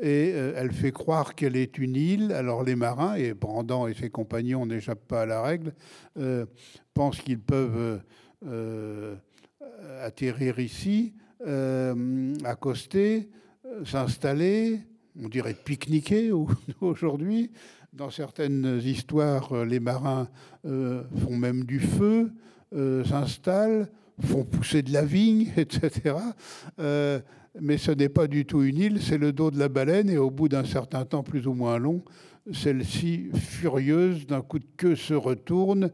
[0.00, 2.32] et euh, elle fait croire qu'elle est une île.
[2.32, 5.74] Alors les marins, et Brandon et ses compagnons n'échappent pas à la règle,
[6.18, 6.46] euh,
[6.94, 8.00] pensent qu'ils peuvent
[8.46, 9.16] euh,
[10.02, 11.14] atterrir ici,
[12.44, 13.30] accoster,
[13.84, 14.80] s'installer,
[15.20, 16.32] on dirait pique-niquer
[16.80, 17.50] aujourd'hui.
[17.92, 20.28] Dans certaines histoires, les marins
[20.64, 22.32] font même du feu,
[23.04, 23.88] s'installent,
[24.20, 26.16] font pousser de la vigne, etc
[27.60, 30.18] mais ce n'est pas du tout une île, c'est le dos de la baleine, et
[30.18, 32.02] au bout d'un certain temps plus ou moins long,
[32.52, 35.90] celle-ci, furieuse, d'un coup de queue se retourne,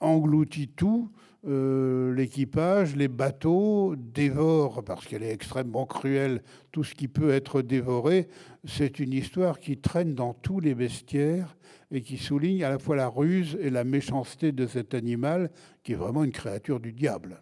[0.00, 1.10] engloutit tout,
[1.48, 7.62] euh, l'équipage, les bateaux, dévore, parce qu'elle est extrêmement cruelle, tout ce qui peut être
[7.62, 8.28] dévoré.
[8.64, 11.56] C'est une histoire qui traîne dans tous les bestiaires
[11.92, 15.50] et qui souligne à la fois la ruse et la méchanceté de cet animal,
[15.84, 17.40] qui est vraiment une créature du diable.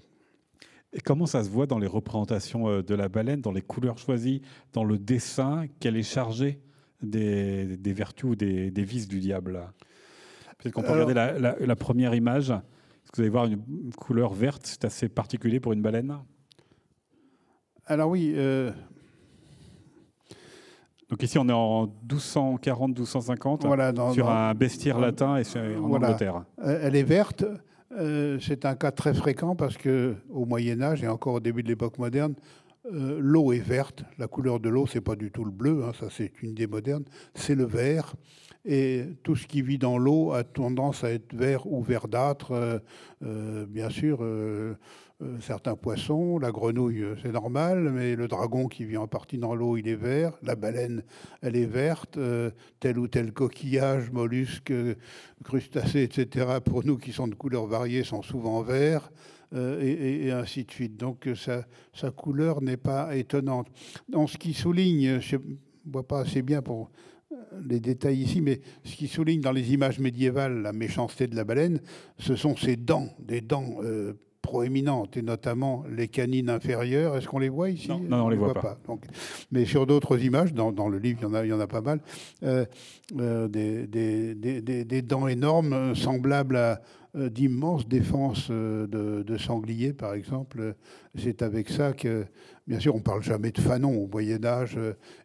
[0.95, 3.99] Et comment ça se voit dans les représentations euh, de la baleine, dans les couleurs
[3.99, 6.61] choisies, dans le dessin, qu'elle est chargée
[7.03, 9.61] des, vertus ou des, vices du diable?
[10.59, 12.55] Peut-être qu'on peut regarder la, première image.
[13.13, 16.17] Vous allez voir une couleur verte, c'est assez particulier pour une baleine
[17.87, 18.33] Alors oui.
[18.37, 18.71] Euh,
[21.11, 25.43] Donc ici, on est en 1240-1250 sur un bestiaire latin et
[25.77, 26.45] en Angleterre.
[26.63, 27.45] Elle est verte.
[27.93, 31.63] Euh, c'est un cas très fréquent parce que au Moyen Âge et encore au début
[31.63, 32.35] de l'époque moderne,
[32.93, 34.05] euh, l'eau est verte.
[34.19, 36.67] La couleur de l'eau, c'est pas du tout le bleu, hein, ça c'est une idée
[36.67, 38.15] moderne, c'est le vert.
[38.67, 42.81] Et tout ce qui vit dans l'eau a tendance à être vert ou verdâtre.
[43.23, 44.25] Euh, bien sûr,
[45.41, 49.55] certains poissons, la grenouille, euh, c'est normal, mais le dragon qui vit en partie dans
[49.55, 50.33] l'eau, il est vert.
[50.43, 51.03] La baleine,
[51.43, 52.17] elle est verte.
[52.17, 54.73] Euh, tel ou tel coquillage, mollusque,
[55.45, 59.11] crustacé, etc., pour nous qui sont de couleurs variées, sont souvent verts.
[59.55, 60.97] et, ainsi de suite.
[60.97, 63.69] Donc sa, couleur n'est pas étonnante.
[64.09, 65.43] Dans ce qui souligne, je ne
[65.87, 66.91] vois pas assez bien pour
[67.65, 71.45] les détails ici, mais ce qui souligne dans les images médiévales la méchanceté de la
[71.45, 71.81] baleine,
[72.19, 73.77] ce sont ses dents, des dents
[74.55, 77.17] proéminentes, et notamment les canines inférieures.
[77.17, 77.89] Est-ce qu'on les voit ici?
[77.89, 78.79] Non, on ne les voit, pas.
[78.87, 79.03] Donc,
[79.51, 81.59] mais sur d'autres images, dans, dans, le livre, il y en a, il y en
[81.59, 81.99] a pas mal,
[82.45, 82.65] euh,
[83.19, 86.81] euh, des, des, des, des, dents énormes, semblables à
[87.17, 90.77] euh, d'immenses défenses de, de, sangliers, par exemple.
[91.17, 92.25] C'est avec ça que,
[92.69, 94.79] bien sûr, on ne parle jamais de fanon au Moyen Âge,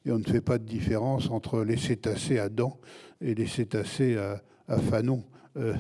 [0.08, 2.80] et on ne fait pas de différence entre les cétacés à dents
[3.22, 5.24] et les cétacés à, à fanon.
[5.58, 5.74] Euh,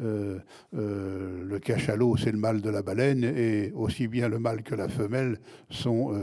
[0.00, 0.38] euh,
[0.74, 4.74] euh, le cachalot, c'est le mâle de la baleine, et aussi bien le mâle que
[4.74, 5.38] la femelle
[5.70, 6.14] sont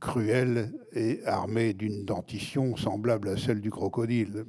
[0.00, 4.44] cruels et armés d'une dentition semblable à celle du crocodile.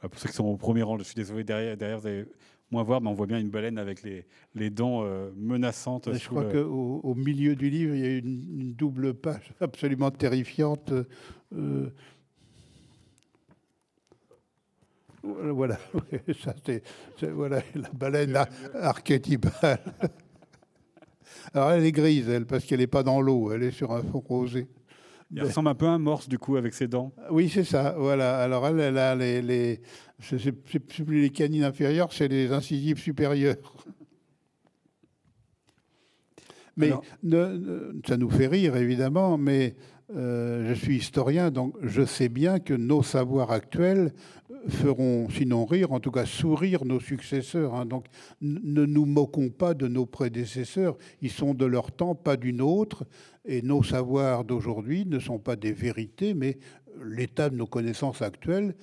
[0.00, 2.24] Pour ceux qui sont au premier rang, je suis désolé, derrière, derrière vous allez
[2.70, 5.04] moins voir, mais on voit bien une baleine avec les, les dents
[5.36, 6.12] menaçantes.
[6.12, 10.92] je crois qu'au au milieu du livre, il y a une, double page absolument terrifiante.
[15.52, 15.78] Voilà,
[16.42, 16.82] ça c'est,
[17.30, 18.38] voilà la baleine
[18.74, 19.78] archétypale.
[21.54, 24.02] Alors elle est grise, elle, parce qu'elle n'est pas dans l'eau, elle est sur un
[24.02, 24.68] fond rosé.
[25.32, 27.12] Il ressemble un peu à un morse, du coup, avec ses dents.
[27.30, 27.96] Oui, c'est ça.
[27.98, 28.38] Voilà.
[28.38, 29.80] Alors, elle, elle a les, les
[30.20, 33.56] c'est plus les canines inférieures, c'est les incisives supérieures.
[36.76, 36.92] Mais
[38.06, 39.76] ça nous fait rire, évidemment, mais
[40.14, 44.12] euh, je suis historien, donc je sais bien que nos savoirs actuels
[44.68, 47.74] feront, sinon rire, en tout cas sourire nos successeurs.
[47.74, 47.86] Hein.
[47.86, 48.06] Donc
[48.40, 50.96] ne nous moquons pas de nos prédécesseurs.
[51.22, 53.04] Ils sont de leur temps, pas d'une autre.
[53.44, 56.58] Et nos savoirs d'aujourd'hui ne sont pas des vérités, mais
[57.04, 58.74] l'état de nos connaissances actuelles,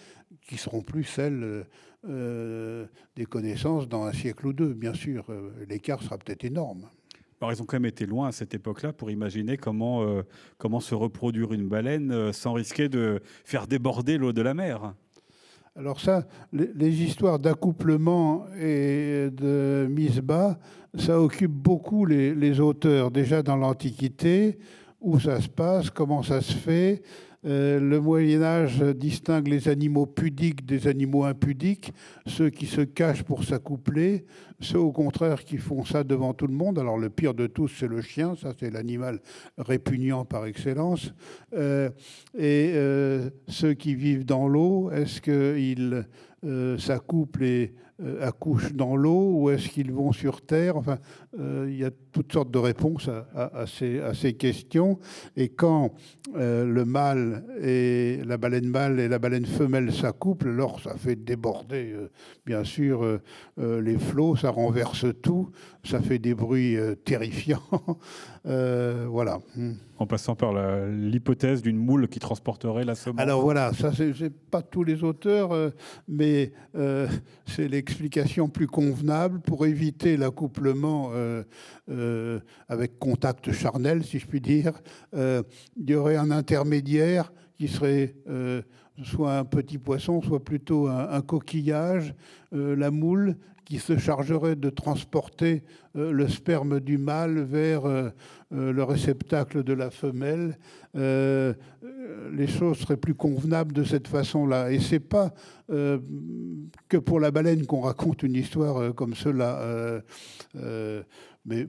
[0.41, 1.65] qui seront plus celles
[2.09, 5.25] euh, des connaissances dans un siècle ou deux, bien sûr.
[5.29, 6.89] Euh, l'écart sera peut-être énorme.
[7.43, 10.95] Alors, ils ont quand même été loin à cette époque-là pour imaginer comment, euh, se
[10.95, 14.93] reproduire une baleine sans risquer de faire déborder l'eau de la mer.
[15.75, 20.57] Alors ça, les, histoires d'accouplement et de mise bas,
[20.97, 24.57] ça occupe beaucoup les auteurs déjà dans l'Antiquité,
[25.03, 27.03] où ça se passe, comment ça se fait.
[27.45, 31.91] Euh, le Moyen Âge distingue les animaux pudiques des animaux impudiques,
[32.25, 34.25] ceux qui se cachent pour s'accoupler,
[34.61, 36.79] ceux au contraire qui font ça devant tout le monde.
[36.79, 39.19] Alors le pire de tous, c'est le chien, ça c'est l'animal
[39.57, 41.13] répugnant par excellence.
[41.53, 41.89] Euh,
[42.33, 46.07] et euh, ceux qui vivent dans l'eau, est-ce qu'ils
[46.77, 47.73] s'accouplent et
[48.21, 50.77] accouchent dans l'eau ou est-ce qu'ils vont sur Terre?
[50.77, 50.97] Enfin,
[51.39, 54.99] euh, il y a toutes sortes de réponses à, ces, questions.
[55.35, 55.93] Et quand
[56.35, 61.15] euh, le mâle et la baleine mâle et la baleine femelle s'accouplent, alors ça fait
[61.15, 61.95] déborder,
[62.45, 63.19] bien sûr,
[63.57, 65.49] les flots, ça renverse tout,
[65.83, 67.63] ça fait des bruits terrifiants.
[68.43, 69.39] voilà.
[69.55, 70.53] Hmm en passant par
[70.89, 75.53] l'hypothèse d'une moule qui transporterait la semence Alors voilà, ça c'est pas tous les auteurs,
[75.53, 75.69] euh,
[76.07, 77.07] mais euh,
[77.45, 84.73] c'est l'explication plus convenable pour éviter l'accouplement euh, avec contact charnel, si je puis dire.
[85.13, 85.43] il
[85.89, 88.15] y aurait un intermédiaire qui serait
[89.01, 92.13] soit un petit poisson, soit plutôt un coquillage,
[92.51, 95.63] la moule qui se chargerait de transporter
[95.95, 97.87] le sperme du mâle vers
[98.53, 100.57] euh, le réceptacle de la femelle,
[100.95, 101.53] euh,
[102.31, 104.71] les choses seraient plus convenables de cette façon-là.
[104.71, 105.33] Et c'est pas
[105.71, 105.97] euh,
[106.87, 110.01] que pour la baleine qu'on raconte une histoire comme cela,
[111.45, 111.67] mais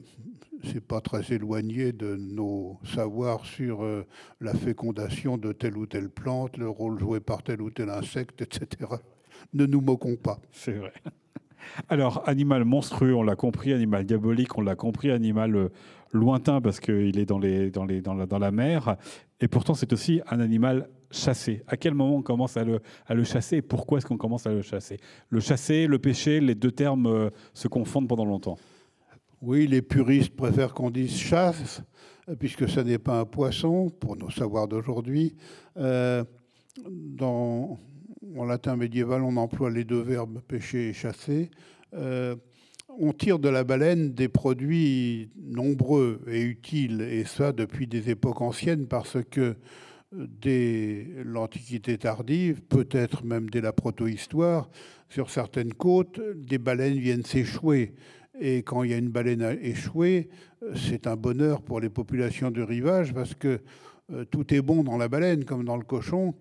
[0.65, 3.85] c'est pas très éloigné de nos savoirs sur
[4.41, 8.43] la fécondation de telle ou telle plante, le rôle joué par tel ou tel insecte,
[8.43, 8.91] etc.
[9.53, 10.39] Ne nous moquons pas.
[10.53, 10.93] C'est vrai.
[11.89, 15.71] Alors, animal monstrueux, on l'a compris, animal diabolique, on l'a compris, animal
[16.13, 18.97] lointain parce qu'il est dans, les, dans, les, dans la mer.
[19.41, 21.63] Et pourtant, c'est aussi un animal chassé.
[21.67, 24.47] À quel moment on commence à le, à le chasser et pourquoi est-ce qu'on commence
[24.47, 24.99] à le chasser?
[25.29, 28.59] Le chasser, le pêcher, les deux termes euh, se confondent pendant longtemps.
[29.47, 31.83] Oui, les puristes préfèrent qu'on dise chasse,
[32.39, 35.37] puisque ce n'est pas un poisson, pour nos savoirs d'aujourd'hui.
[35.77, 36.25] Euh,
[36.91, 37.77] en
[38.47, 41.51] latin médiéval, on emploie les deux verbes pêcher et chasser.
[41.93, 42.37] Euh,
[42.89, 48.41] on tire de la baleine des produits nombreux et utiles, et ça depuis des époques
[48.41, 49.57] anciennes, parce que
[50.11, 54.71] dès l'Antiquité tardive, peut-être même dès la protohistoire,
[55.11, 57.93] sur certaines côtes, des baleines viennent s'échouer.
[58.41, 60.29] Et quand il y a une baleine à échouer,
[60.75, 63.61] c'est un bonheur pour les populations de rivage, parce que
[64.13, 66.35] euh, tout est bon dans la baleine, comme dans le cochon.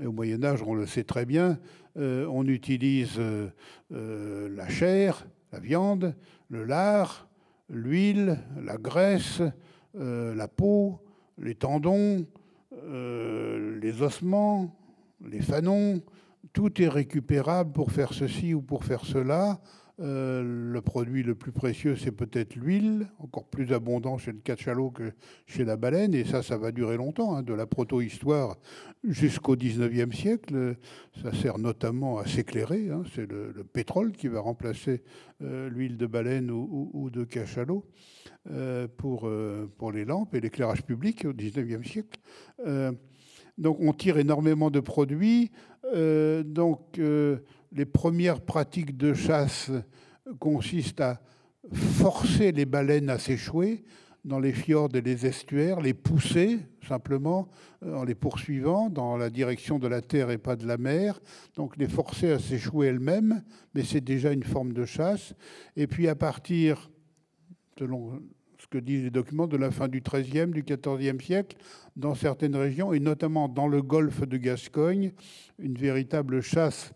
[0.00, 1.58] Et au Moyen Âge, on le sait très bien,
[1.98, 3.48] euh, on utilise euh,
[3.90, 6.14] la chair, la viande,
[6.48, 7.28] le lard,
[7.68, 9.42] l'huile, la graisse,
[9.98, 11.00] euh, la peau,
[11.38, 12.26] les tendons,
[12.84, 14.76] euh, les ossements,
[15.26, 16.02] les fanons,
[16.52, 19.60] tout est récupérable pour faire ceci ou pour faire cela.
[20.00, 24.90] Euh, le produit le plus précieux, c'est peut-être l'huile, encore plus abondant chez le cachalot
[24.90, 25.12] que
[25.46, 28.56] chez la baleine, et ça, ça va durer longtemps, hein, de la proto-histoire
[29.04, 30.76] jusqu'au 19e siècle.
[31.22, 35.02] Ça sert notamment à s'éclairer, hein, c'est le, pétrole qui va remplacer
[35.42, 37.84] euh, l'huile de baleine ou, de cachalot
[38.50, 39.30] euh, pour,
[39.76, 42.18] pour les lampes et l'éclairage public au 19e siècle.
[43.58, 45.50] donc on tire énormément de produits.
[45.92, 46.98] donc
[47.72, 49.70] les premières pratiques de chasse
[50.38, 51.20] consistent à
[51.72, 53.84] forcer les baleines à s'échouer
[54.24, 57.48] dans les fjords et les estuaires, les pousser simplement
[57.82, 61.20] euh, en les poursuivant dans la direction de la terre et pas de la mer,
[61.56, 63.42] donc les forcer à s'échouer elles-mêmes,
[63.74, 65.34] mais c'est déjà une forme de chasse.
[65.76, 66.90] Et puis à partir,
[67.78, 68.20] selon
[68.58, 71.56] ce que disent les documents, de la fin du XIIIe, du XIVe siècle,
[71.96, 75.12] dans certaines régions, et notamment dans le golfe de Gascogne,
[75.58, 76.92] une véritable chasse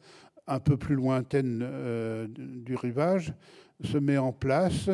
[0.46, 3.32] un peu plus lointaine euh, du rivage,
[3.82, 4.90] se met en place.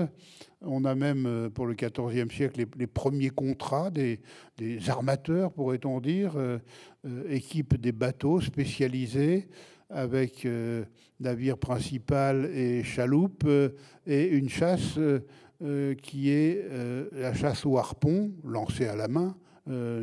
[0.63, 4.21] On a même, pour le XIVe siècle, les, premiers contrats des,
[4.89, 6.33] armateurs, pourrait-on dire,
[7.29, 9.49] équipent des bateaux spécialisés
[9.89, 10.47] avec
[11.19, 13.49] navire principal et chaloupe,
[14.07, 14.99] et une chasse
[16.03, 16.67] qui est
[17.13, 19.37] la chasse au harpon, lancée à la main,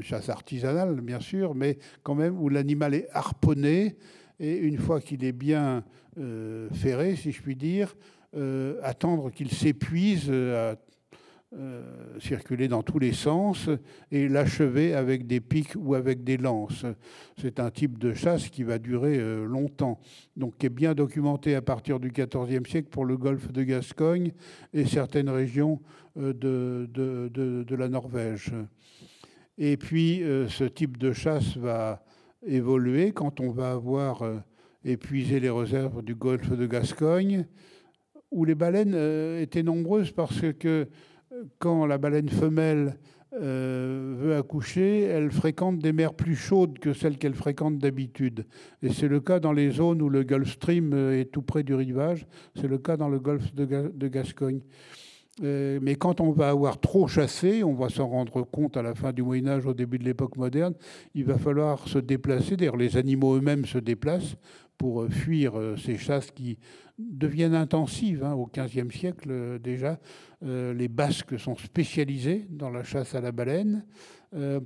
[0.02, 3.96] chasse artisanale bien sûr, mais quand même où l'animal est harponné,
[4.40, 5.84] et une fois qu'il est bien
[6.74, 7.96] ferré, si je puis dire,
[8.82, 10.76] attendre qu'il s'épuise à
[11.56, 11.82] euh,
[12.20, 13.70] circuler dans tous les sens
[14.12, 16.86] et l'achever avec des pics ou avec des lances.
[17.42, 19.98] C'est un type de chasse qui va durer euh, longtemps,
[20.36, 24.34] donc qui est bien documenté à partir du XIVe siècle pour le golfe de Gascogne
[24.74, 25.80] et certaines régions
[26.18, 28.52] euh, de, la Norvège.
[29.58, 32.04] Et puis ce type de chasse va
[32.46, 34.24] évoluer quand on va avoir
[34.84, 37.46] épuisé les réserves du golfe de Gascogne,
[38.32, 38.96] où les baleines
[39.42, 40.88] étaient nombreuses parce que
[41.60, 42.98] quand la baleine femelle
[43.34, 48.46] euh, veut accoucher, elle fréquente des mers plus chaudes que celles qu'elle fréquente d'habitude.
[48.82, 51.64] Et c'est le cas dans les zones où le Gulf Stream euh, est tout près
[51.64, 52.26] du rivage.
[52.56, 54.62] C'est le cas dans le golfe de, Gascogne.
[55.44, 58.96] Euh, mais quand on va avoir trop chassé, on va s'en rendre compte à la
[58.96, 60.74] fin du Moyen Âge, au début de l'époque moderne,
[61.14, 62.58] il va falloir se déplacer.
[62.58, 64.36] D'ailleurs, les animaux eux-mêmes se déplacent
[64.78, 66.60] pour fuir ces chasses qui
[67.00, 68.24] deviennent intensives.
[68.24, 70.00] Hein, au XVe siècle déjà,
[70.44, 73.86] les Basques sont spécialisés dans la chasse à la baleine.
[74.34, 74.62] on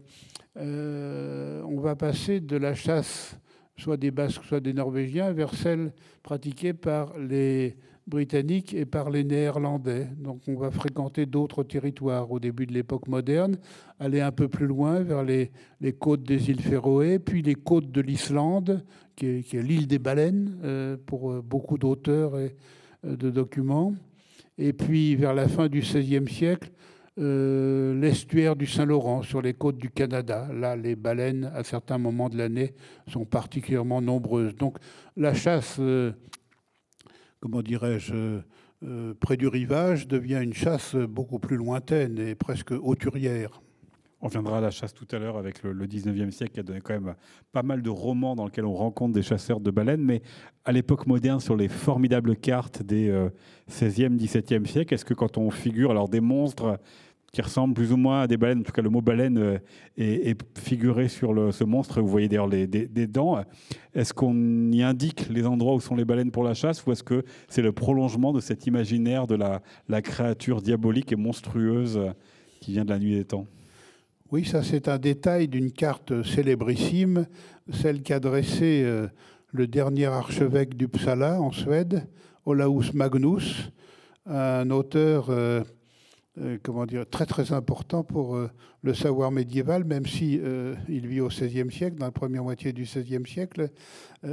[1.80, 3.38] va passer de la chasse
[3.82, 5.92] soit des Basques, soit des Norvégiens, vers celle
[6.24, 7.78] pratiquée par les
[8.12, 10.08] Britanniques et par les Néerlandais.
[10.20, 13.58] Donc on va fréquenter d'autres territoires au début de l'époque moderne,
[14.00, 15.50] aller un peu plus loin vers les,
[15.98, 18.84] côtes des îles Féroé, puis les côtes de l'Islande,
[19.16, 22.56] qui est, l'île des baleines euh, pour euh, beaucoup d'auteurs et
[23.06, 23.94] euh, de documents.
[24.58, 26.70] Et puis vers la fin du XVIe siècle,
[27.18, 30.48] l'estuaire du Saint-Laurent sur les côtes du Canada.
[30.54, 32.74] Là, les baleines, à certains moments de l'année,
[33.08, 34.56] sont particulièrement nombreuses.
[34.56, 34.78] Donc
[35.18, 35.80] la chasse
[37.42, 38.40] comment dirais-je,
[38.84, 43.62] euh, près du rivage devient une chasse beaucoup plus lointaine et presque hauturière.
[44.24, 46.80] On viendra à la chasse tout à l'heure avec le, 19e siècle qui a donné
[46.80, 47.16] quand même
[47.52, 50.04] pas mal de romans dans lesquels on rencontre des chasseurs de baleines.
[50.04, 50.22] Mais
[50.64, 53.10] à l'époque moderne, sur les formidables cartes des
[53.68, 56.80] 16e, euh, 17e siècle, est-ce que quand on figure alors des monstres
[57.32, 58.60] qui ressemble plus ou moins à des baleines.
[58.60, 59.58] En tout cas, le mot baleine euh,
[59.98, 62.02] est, figuré sur ce monstre.
[62.02, 63.42] Vous voyez d'ailleurs des, dents.
[63.94, 67.04] Est-ce qu'on y indique les endroits où sont les baleines pour la chasse ou est-ce
[67.04, 72.00] que c'est le prolongement de cet imaginaire de la, créature diabolique et monstrueuse
[72.60, 73.48] qui vient de la nuit des temps?
[74.32, 77.28] Oui, ça c'est un détail d'une carte célébrissime,
[77.72, 79.08] celle qu'a dressée euh,
[79.52, 82.08] le dernier archevêque du Psala en Suède,
[82.46, 83.72] Olaus Magnus,
[84.26, 85.30] un auteur...
[85.30, 85.64] Euh,
[86.88, 88.50] dire, très très important pour euh,
[88.84, 92.74] le savoir médiéval, même si euh, il vit au XVIe siècle, dans la première moitié
[92.74, 93.70] du XVIe siècle.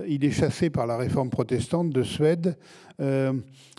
[0.06, 2.56] il est chassé par la réforme protestante de Suède,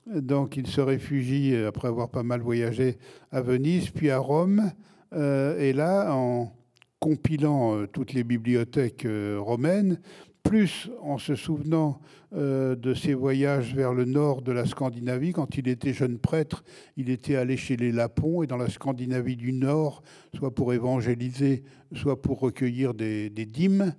[0.08, 2.98] donc il se réfugie après avoir pas mal voyagé
[3.32, 4.72] à Venise, puis à Rome,
[5.14, 6.52] et là, en
[7.00, 9.08] compilant toutes les bibliothèques
[9.38, 10.00] romaines,
[10.44, 12.00] plus en se souvenant
[12.36, 15.32] euh, de ses voyages vers le nord de la Scandinavie.
[15.32, 16.64] Quand il était jeune prêtre,
[16.98, 20.02] il était allé chez les Lapons et dans la Scandinavie du Nord,
[20.36, 21.64] soit pour évangéliser,
[21.94, 23.94] soit pour recueillir des, dîmes.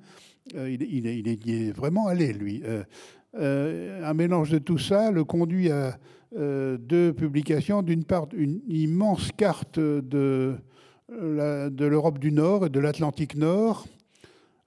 [0.56, 2.62] Euh, il, est, vraiment allé, lui.
[3.34, 5.98] Euh, un mélange de tout ça le conduit à
[6.32, 7.82] deux publications.
[7.82, 10.56] D'une part, une immense carte de,
[11.08, 13.86] de l'Europe du Nord et de l'Atlantique Nord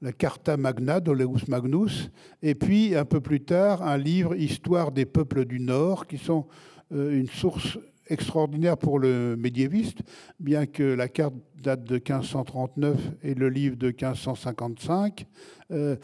[0.03, 5.05] la Carta Magna d'Oleus Magnus, et puis un peu plus tard un livre Histoire des
[5.05, 6.45] peuples du Nord, qui sont
[6.91, 7.79] euh, une source
[8.09, 9.99] extraordinaire pour le médiéviste,
[10.41, 15.25] bien que la carte date de 1539 et le livre de 1555.
[15.71, 15.95] Euh,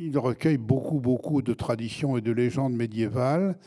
[0.00, 3.58] il recueille beaucoup, beaucoup de traditions et de légendes médiévales.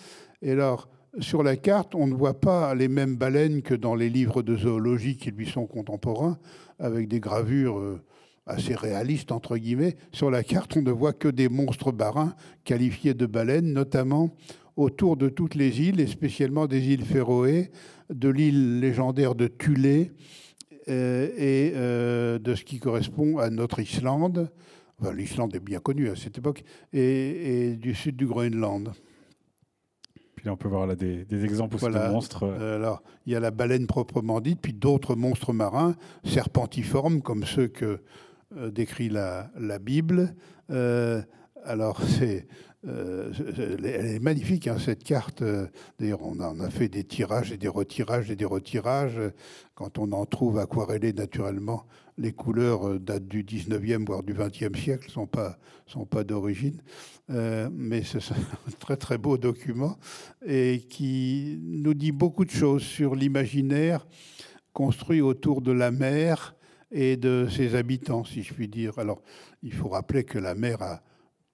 [0.41, 0.87] Et alors,
[1.19, 4.55] sur la carte, on ne voit pas les mêmes baleines que dans les livres de
[4.55, 6.39] zoologie qui lui sont contemporains,
[6.79, 8.01] avec des gravures euh,
[8.45, 9.95] assez réaliste, entre guillemets.
[10.11, 14.35] Sur la carte, on ne voit que des monstres marins qualifiés de baleines, notamment
[14.75, 17.71] autour de toutes les îles, et spécialement des îles Féroé,
[18.09, 20.11] de l'île légendaire de Thulé,
[20.89, 24.51] euh, et euh, de ce qui correspond à notre Islande.
[25.13, 26.63] L'Islande est bien connue à cette époque,
[26.93, 28.93] et, du sud du Groenland.
[30.35, 32.43] Puis là, on peut voir là, des, exemples aussi de monstres.
[32.43, 37.43] Euh, alors, il y a la baleine proprement dite, puis d'autres monstres marins, serpentiformes, comme
[37.43, 37.99] ceux que
[38.71, 39.49] décrit la,
[39.79, 40.35] Bible,
[40.69, 41.21] euh,
[41.65, 42.47] alors, c'est,
[42.85, 45.43] elle est magnifique, hein, cette carte.
[45.99, 49.19] D'ailleurs, on en a fait des tirages et des retirages et des retirages.
[49.73, 51.85] Quand on en trouve aquarellé naturellement,
[52.17, 56.81] les couleurs datent du 19e, voire du 20e siècle, ne sont pas, sont pas d'origine.
[57.29, 59.97] mais c'est un très, très beau document
[60.45, 64.05] et qui nous dit beaucoup de choses sur l'imaginaire
[64.73, 66.55] construit autour de la mer
[66.93, 68.97] et de ses habitants, si je puis dire.
[68.99, 69.21] Alors,
[69.63, 71.01] il faut rappeler que la mer a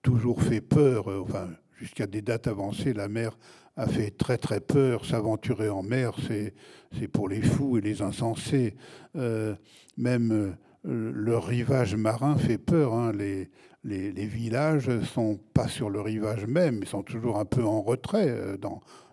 [0.04, 3.38] toujours fait peur, euh, enfin, jusqu'à des dates avancées, la mer
[3.78, 5.06] a fait très très peur.
[5.06, 8.76] S'aventurer en mer, c'est, pour les fous et les insensés.
[9.16, 9.56] Euh,
[9.98, 10.52] même euh,
[10.84, 12.94] le rivage marin fait peur.
[12.94, 13.14] Hein.
[13.14, 13.50] Les,
[13.86, 17.82] les, les, villages sont pas sur le rivage même, ils sont toujours un peu en
[17.82, 18.58] retrait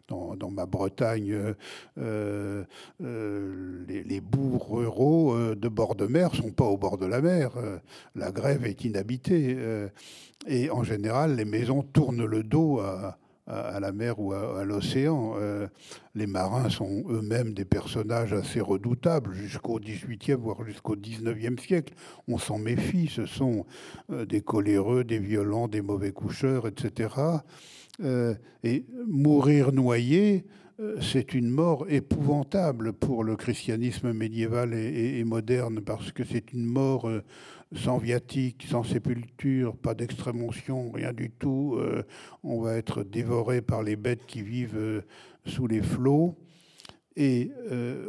[0.09, 1.55] dans, ma Bretagne,
[1.99, 2.65] euh,
[3.03, 7.07] euh, les, les, bourgs ruraux euh, de bord de mer sont pas au bord de
[7.07, 7.53] la mer.
[8.15, 9.57] la grève est inhabitée.
[10.47, 15.35] et en général, les maisons tournent le dos à la mer ou à, l'océan.
[16.17, 21.95] Les marins sont eux-mêmes des personnages assez redoutables jusqu'au XVIIIe, voire jusqu'au XIXe siècle.
[22.27, 23.67] On s'en méfie, ce sont
[24.09, 27.09] des coléreux, des violents, des mauvais coucheurs, etc.
[28.03, 30.45] Euh, et mourir noyé,
[30.81, 36.67] euh, c'est une mort épouvantable pour le christianisme médiéval et, moderne, parce que c'est une
[36.67, 37.23] mort euh,
[37.75, 41.77] sans viatique, sans sépulture, pas d'extrême-onction, rien du tout.
[42.45, 45.03] on va être dévoré par les bêtes qui vivent
[45.47, 46.37] sous les flots.
[47.17, 47.51] Et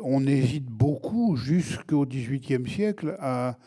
[0.03, 3.57] on hésite beaucoup jusqu'au XVIIIe siècle à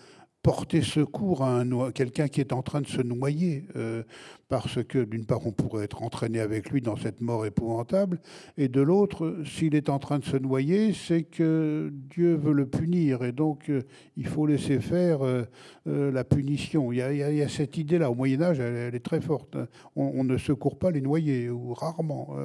[0.42, 1.62] porter secours à
[1.94, 4.02] quelqu'un qui est en train de se noyer, euh,
[4.48, 8.20] parce que d'une part, on pourrait être entraîné avec lui dans cette mort épouvantable,
[8.56, 12.66] et de l'autre, s'il est en train de se noyer, c'est que Dieu veut le
[12.66, 13.82] punir, et donc euh,
[14.16, 15.44] il faut laisser faire euh,
[15.84, 16.90] la punition.
[16.90, 19.56] Il y, a, cette idée-là, au Moyen Âge, elle, est très forte.
[19.94, 22.36] On, ne secourt pas les noyés, ou rarement.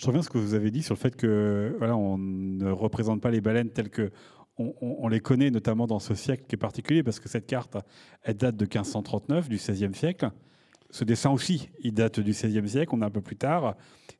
[0.00, 2.70] Je reviens à ce que vous avez dit sur le fait que voilà, on ne
[2.70, 4.10] représente pas les baleines telles que
[4.56, 7.76] on, les connaît notamment dans ce siècle qui est particulier parce que cette carte,
[8.22, 10.30] elle date de 1539, du XVIe siècle.
[10.88, 13.76] Ce dessin aussi, il date du XVIe siècle, on est un peu plus tard,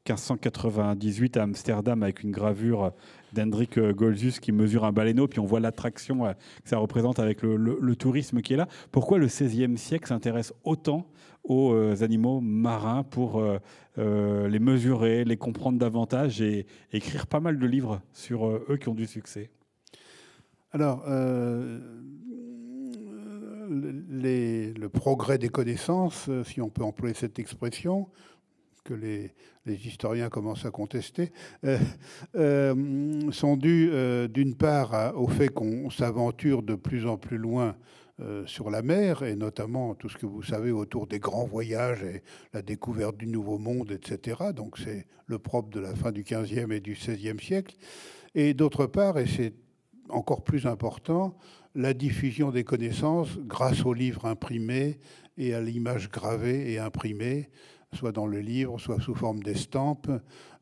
[0.07, 2.93] 1598 à Amsterdam avec une gravure
[3.33, 7.43] d'Hendrik Golzus qui mesure un baleineau, puis on voit l'attraction euh, que ça représente avec
[7.43, 8.69] le, tourisme qui est là.
[8.93, 11.07] Pourquoi le XVIe siècle s'intéresse autant
[11.45, 17.59] aux euh, animaux marins pour euh, les mesurer, les comprendre davantage et écrire pas mal
[17.59, 19.51] de livres sur eux qui ont du succès.
[20.73, 21.81] Alors, euh,
[23.69, 28.09] le progrès des connaissances, euh, si on peut employer cette expression,
[28.85, 29.33] que les,
[29.67, 31.33] historiens commencent à contester,
[31.65, 33.91] euh, sont dus
[34.29, 37.77] d'une part au fait qu'on s'aventure de plus en plus loin
[38.47, 42.23] sur la mer, et notamment tout ce que vous savez autour des grands voyages et
[42.53, 44.53] la découverte du Nouveau Monde, etc.
[44.55, 47.77] Donc c'est le propre de la fin du XVe et du XVIe siècle.
[48.35, 49.55] Et d'autre part, et c'est
[50.11, 51.37] encore plus important,
[51.75, 54.99] la diffusion des connaissances grâce aux livres imprimés
[55.37, 57.49] et à l'image gravée et imprimée,
[57.93, 60.11] soit dans le livre, soit sous forme d'estampes.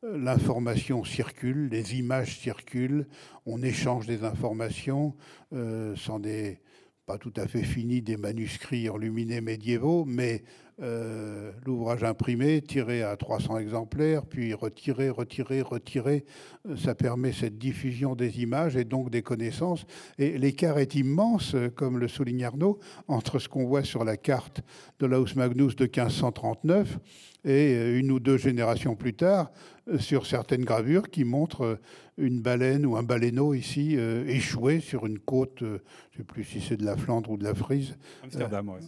[0.03, 3.07] L'information circule, les images circulent,
[3.47, 5.15] on échange des informations
[5.53, 6.61] euh, sans des
[7.09, 10.43] pas tout à fait fini des manuscrits enluminés médiévaux, mais
[10.81, 16.25] euh, l'ouvrage imprimé, tiré à 300 exemplaires, puis retiré, retiré, retiré,
[16.69, 19.87] euh, ça permet cette diffusion des images et donc des connaissances.
[20.19, 24.61] Et l'écart est immense, comme le souligne Arnaud, entre ce qu'on voit sur la carte
[25.01, 26.99] de Laus Magnus de 1539
[27.45, 29.51] et euh, une ou deux générations plus tard,
[29.99, 31.81] sur certaines gravures qui montrent
[32.19, 35.79] une baleine ou un baleineau ici échoué sur une côte, je ne
[36.19, 37.97] sais plus si c'est de la Flandre ou de la Frise.
[38.23, 38.87] Amsterdam, oui.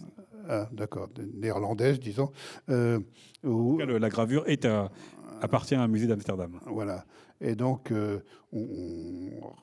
[0.49, 2.31] Ah, d'accord, néerlandaise, disons.
[2.69, 2.99] Euh,
[3.43, 4.67] la gravure est
[5.41, 6.59] appartient à un musée d'Amsterdam.
[6.65, 7.05] Voilà.
[7.39, 8.19] Et donc, euh,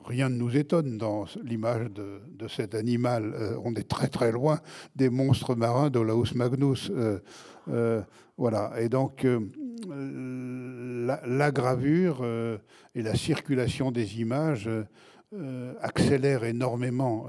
[0.05, 3.33] rien ne nous étonne dans l'image de, cet animal.
[3.35, 4.61] Euh, on est très très loin
[4.97, 6.91] des monstres marins d'Olaus Magnus.
[8.37, 8.73] voilà.
[8.81, 9.27] Et donc,
[9.87, 12.25] la, gravure
[12.95, 14.69] et la circulation des images
[15.81, 17.27] accélèrent énormément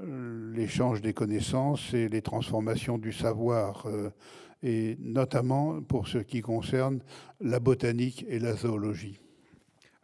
[0.00, 4.10] l'échange des connaissances et les transformations du savoir, euh,
[4.62, 7.00] et notamment pour ce qui concerne
[7.40, 9.20] la botanique et la zoologie.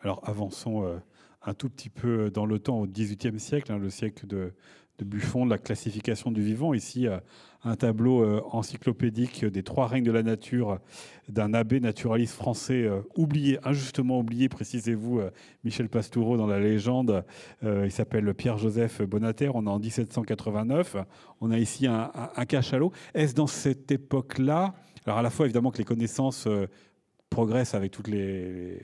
[0.01, 0.99] Alors avançons euh,
[1.43, 4.53] un tout petit peu dans le temps, au XVIIIe siècle, hein, le siècle de,
[4.99, 6.75] de Buffon, de la classification du vivant.
[6.75, 7.07] Ici,
[7.65, 10.79] un tableau euh, encyclopédique des trois règnes de la nature
[11.29, 15.31] d'un abbé naturaliste français euh, oublié, injustement oublié, précisez-vous, euh,
[15.65, 17.25] Michel Pastoureau dans la légende.
[17.63, 19.51] il s'appelle Pierre-Joseph Bonater.
[19.55, 20.97] On est en 1789.
[21.41, 22.11] On a ici un,
[22.47, 22.93] cachalot.
[23.15, 24.75] Est-ce dans cette époque-là,
[25.07, 26.47] alors à la fois évidemment que les connaissances
[27.31, 28.79] progressent avec toutes les,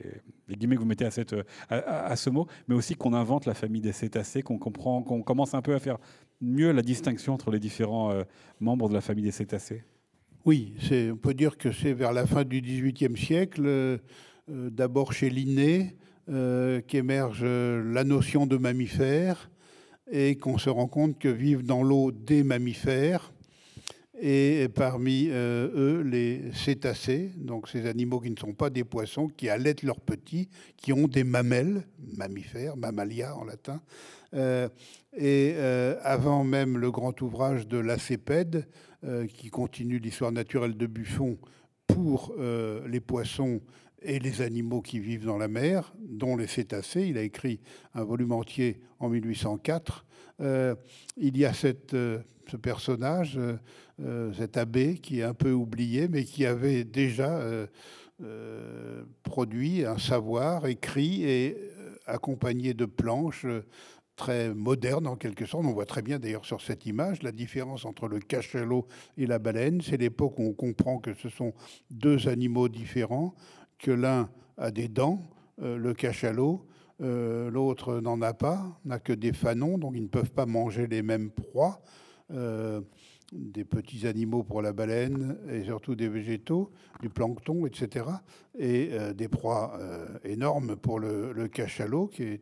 [0.49, 3.91] guillemets que vous mettez à, à, ce mot, mais aussi qu'on invente la famille des
[3.91, 5.97] cétacés, qu'on comprend, qu'on commence un peu à faire
[6.41, 8.23] mieux la distinction entre les différents euh,
[8.59, 9.83] membres de la famille des cétacés?
[10.43, 10.73] Oui,
[11.11, 13.97] on peut dire que c'est vers la fin du XVIIIe siècle, euh,
[14.49, 15.95] euh, d'abord chez Linné,
[16.87, 19.49] qu'émerge la notion de mammifère
[20.09, 23.33] et qu'on se rend compte que vivent dans l'eau des mammifères
[24.21, 29.49] et parmi eux les cétacés, donc ces animaux qui ne sont pas des poissons, qui
[29.49, 31.85] allaitent leurs petits, qui ont des mamelles,
[32.15, 33.81] mammifères, mammalia en latin,
[34.33, 38.67] et euh, avant même le grand ouvrage de Lacépède,
[39.03, 41.37] euh, qui continue l'histoire naturelle de Buffon
[41.87, 42.33] pour
[42.87, 43.59] les poissons
[44.01, 47.05] et les animaux qui vivent dans la mer, dont les cétacés.
[47.05, 47.59] Il a écrit
[47.93, 50.05] un volume entier en 1804.
[50.39, 53.37] il y a ce personnage,
[54.37, 57.41] cet abbé, qui est un peu oublié, mais qui avait déjà
[59.23, 61.57] produit un savoir écrit et
[62.05, 63.45] accompagné de planches
[64.21, 65.65] très moderne en quelque sorte.
[65.65, 68.85] On voit très bien d'ailleurs sur cette image la différence entre le cachalot
[69.17, 69.81] et la baleine.
[69.81, 71.53] C'est l'époque où on comprend que ce sont
[71.89, 73.33] deux animaux différents,
[73.79, 75.23] que l'un a des dents,
[75.63, 76.67] euh, le cachalot,
[77.01, 80.85] euh, l'autre n'en a pas, n'a que des fanons, donc ils ne peuvent pas manger
[80.85, 81.81] les mêmes proies.
[82.31, 82.81] Euh,
[83.33, 86.69] des petits animaux pour la baleine et surtout des végétaux,
[86.99, 88.05] du plancton, etc.
[88.59, 89.79] Et des proies
[90.25, 92.41] énormes pour le, le cachalot, qui est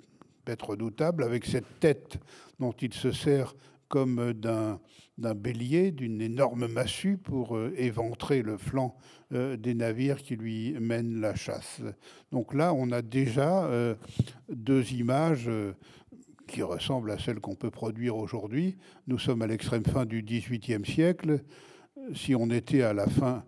[0.50, 2.18] être redoutable, avec cette tête
[2.60, 3.56] dont il se sert
[3.89, 8.95] comme d'un bélier, d'une énorme massue pour euh, éventrer le flanc
[9.34, 11.82] euh, des navires qui lui mènent la chasse.
[12.32, 13.95] Donc là, on a déjà euh,
[14.47, 15.50] deux images
[16.47, 18.78] qui ressemblent à celles qu'on peut produire aujourd'hui.
[19.08, 21.43] Nous sommes à l'extrême fin du XVIIIe siècle.
[22.14, 23.43] Si on était à la fin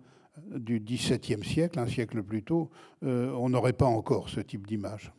[0.56, 2.70] du XVIIe siècle, un siècle plus tôt,
[3.02, 5.12] on n'aurait pas encore ce type d'image.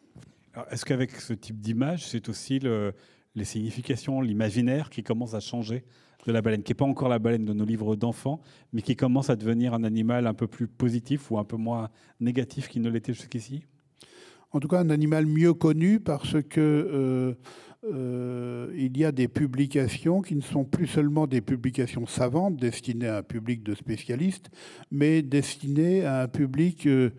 [0.71, 5.85] Est-ce qu'avec ce type d'image, c'est aussi les significations, l'imaginaire qui commence à changer
[6.27, 8.41] de la baleine, qui n'est pas encore la baleine de nos livres d'enfants,
[8.73, 11.91] mais qui commence à devenir un animal un peu plus positif ou un peu moins
[12.21, 13.65] négatif qu'il ne l'était jusqu'ici?
[14.53, 17.35] En tout cas, un animal mieux connu parce que euh,
[17.85, 23.09] euh, il y a des publications qui ne sont plus seulement des publications savantes destinées
[23.09, 24.51] à un public de spécialistes,
[24.91, 27.11] mais destinées à un public euh,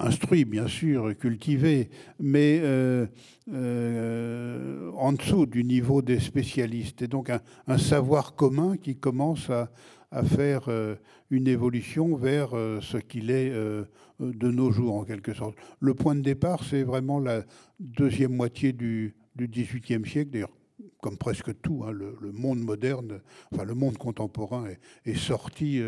[0.00, 3.06] instruit, bien sûr, cultivé, mais euh,
[3.52, 7.02] euh, en dessous du niveau des spécialistes.
[7.02, 9.70] Et donc un, savoir commun qui commence à,
[10.24, 10.96] faire euh,
[11.30, 13.50] une évolution vers ce qu'il est
[14.18, 15.56] de nos jours, en quelque sorte.
[15.78, 17.44] Le point de départ, c'est vraiment la
[17.78, 20.50] deuxième moitié du, XVIIIe siècle, d'ailleurs
[21.02, 23.20] comme presque tout, hein, le, monde moderne,
[23.52, 24.80] enfin le monde contemporain est,
[25.10, 25.80] est sorti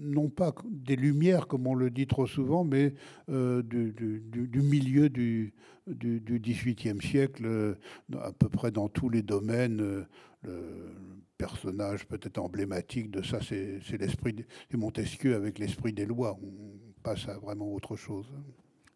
[0.00, 2.94] non pas des lumières, comme on le dit trop souvent, mais
[3.28, 5.52] euh, du, milieu du,
[5.88, 7.74] XVIIIe siècle, euh,
[8.20, 9.80] à peu près dans tous les domaines.
[9.80, 10.04] Euh,
[10.44, 10.94] le
[11.36, 16.38] personnage peut-être emblématique de ça, c'est l'esprit Montesquieu avec l'esprit des lois.
[16.42, 18.26] On passe à vraiment autre chose.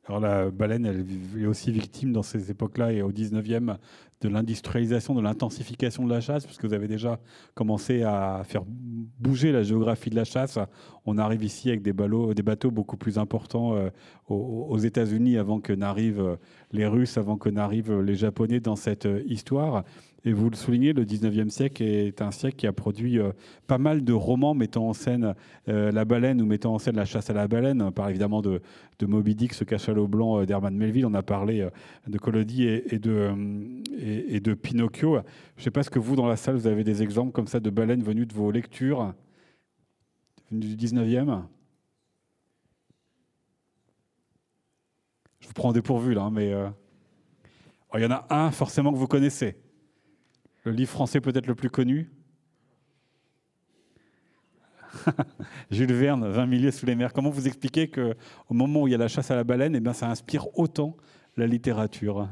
[0.08, 1.06] Alors la baleine, elle
[1.40, 3.76] est aussi victime dans ces époques-là et au 19e
[4.20, 7.20] de l'industrialisation, de l'intensification de la chasse, puisque vous avez déjà
[7.54, 10.58] commencé à faire bouger la géographie de la chasse.
[11.06, 13.90] On arrive ici avec des, des bateaux beaucoup plus importants euh,
[14.28, 16.38] aux, États-Unis avant que n'arrivent
[16.72, 19.84] les Russes, avant que n'arrivent les Japonais dans cette euh, histoire.
[20.24, 23.32] Et vous le soulignez, le 19e siècle est un siècle qui a produit euh,
[23.66, 25.34] pas mal de romans mettant en scène
[25.68, 27.82] euh, la baleine ou mettant en scène la chasse à la baleine.
[27.82, 28.60] On parle évidemment de,
[29.02, 31.06] Moby Dick, ce cachalot blanc euh, d'Herman Melville.
[31.06, 31.68] On a parlé
[32.06, 35.18] de Collodi et, de, Pinocchio.
[35.56, 37.48] Je ne sais pas ce que vous, dans la salle, vous avez des exemples comme
[37.48, 39.14] ça de baleines venues de vos lectures
[40.52, 41.42] du 19e
[45.40, 48.98] Je vous prends dépourvu là, hein, mais oh, il y en a un forcément que
[48.98, 49.56] vous connaissez.
[50.64, 52.10] Le livre français peut-être le plus connu
[55.70, 57.12] Jules Verne, 20 milieux sous les mers.
[57.12, 58.14] Comment vous expliquez qu'au
[58.50, 60.96] moment où il y a la chasse à la baleine, eh bien, ça inspire autant
[61.36, 62.28] la littérature?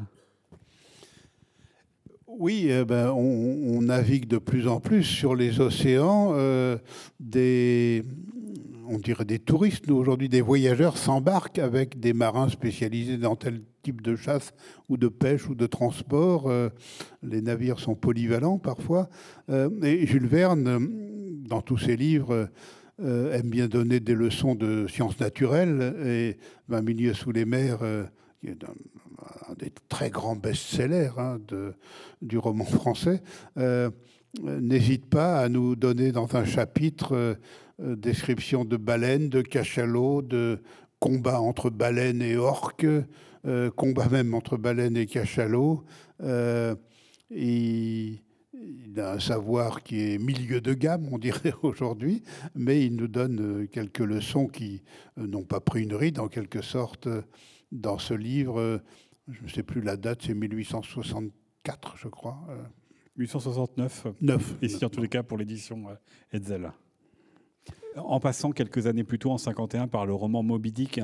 [2.27, 6.33] Oui, eh ben, on, navigue de plus en plus sur les océans.
[6.35, 6.79] Euh,
[8.89, 13.63] on dirait des touristes, nous aujourd'hui des voyageurs s'embarquent avec des marins spécialisés dans tel
[13.83, 14.53] type de chasse
[14.89, 16.51] ou de pêche ou de transport.
[17.23, 19.09] les navires sont polyvalents parfois.
[19.49, 20.89] et Jules Verne,
[21.49, 22.49] dans tous ses livres,
[22.99, 25.95] aime bien donner des leçons de sciences naturelles.
[26.05, 26.37] Et
[26.69, 27.79] 20 milieux sous les mers,
[28.41, 31.39] qui est un, des très grands best-sellers hein,
[32.23, 33.23] du roman français,
[34.43, 37.39] n'hésite pas à nous donner dans un chapitre
[37.83, 40.61] euh, description de baleines, de cachalots, de
[40.99, 42.87] combats entre baleines et orques,
[43.47, 45.85] euh, combats même entre baleines et cachalots.
[46.23, 46.75] Euh,
[47.31, 48.21] il,
[48.97, 52.23] a un savoir qui est milieu de gamme, on dirait aujourd'hui,
[52.55, 54.83] mais il nous donne quelques leçons qui
[55.17, 57.09] n'ont pas pris une ride, en quelque sorte,
[57.73, 58.83] dans ce livre.
[59.29, 62.47] Je ne sais plus la date, c'est 1864, je crois.
[63.17, 64.07] 1869.
[64.21, 64.55] 9.
[64.63, 65.87] Ici, en tous les cas, pour l'édition
[66.33, 66.71] Hetzel
[67.97, 71.01] en passant quelques années plus tôt, en 51, par le roman Moby Dick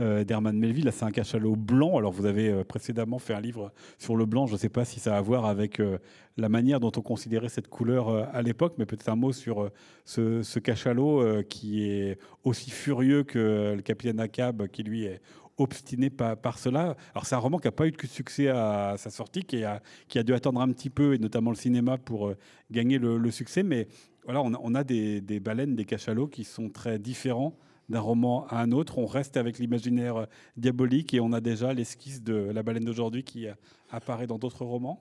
[0.00, 0.84] euh, d'Herman Melville.
[0.84, 1.98] Là, c'est un cachalot blanc.
[1.98, 4.46] Alors, vous avez euh, précédemment fait un livre sur le blanc.
[4.46, 5.98] Je ne sais pas si ça a à voir avec euh,
[6.36, 9.70] la manière dont on considérait cette couleur à l'époque, mais peut-être un mot sur
[10.04, 15.20] ce, cachalot qui est aussi furieux que le capitaine Akab, qui lui est
[15.56, 16.96] obstiné par, cela.
[17.12, 19.82] Alors c'est un roman qui n'a pas eu de succès à sa sortie, qui a,
[20.22, 22.32] dû attendre un petit peu, et notamment le cinéma, pour
[22.70, 23.64] gagner le, le succès.
[23.64, 23.88] Mais
[24.28, 27.56] voilà, on a, des, baleines, des cachalots qui sont très différents
[27.88, 28.98] d'un roman à un autre.
[28.98, 30.26] On reste avec l'imaginaire
[30.58, 33.46] diabolique et on a déjà l'esquisse de la baleine d'aujourd'hui qui
[33.90, 35.00] apparaît dans d'autres romans.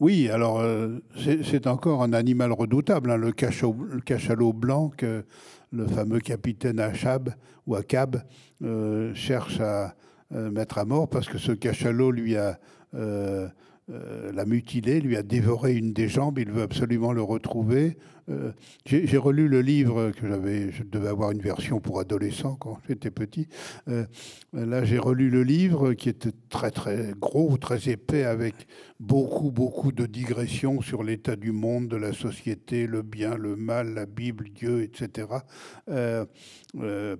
[0.00, 0.98] Oui, alors euh,
[1.44, 5.24] c'est encore un animal redoutable, hein, le, cachalot, blanc que
[5.70, 7.34] le fameux capitaine Achab
[7.68, 8.24] ou Akab
[8.64, 9.94] euh, cherche à
[10.34, 12.58] euh, mettre à mort parce que ce cachalot lui a
[12.92, 17.96] l'a mutilé, lui a dévoré une des jambes, il veut absolument le retrouver.
[18.28, 18.52] Euh,
[18.84, 23.10] j'ai relu le livre que j'avais, je devais avoir une version pour adolescents quand j'étais
[23.10, 23.46] petit.
[23.88, 24.04] Euh,
[24.52, 28.54] là, j'ai relu le livre qui était très très gros, très épais, avec
[28.98, 33.94] beaucoup beaucoup de digressions sur l'état du monde, de la société, le bien, le mal,
[33.94, 35.28] la Bible, Dieu, etc.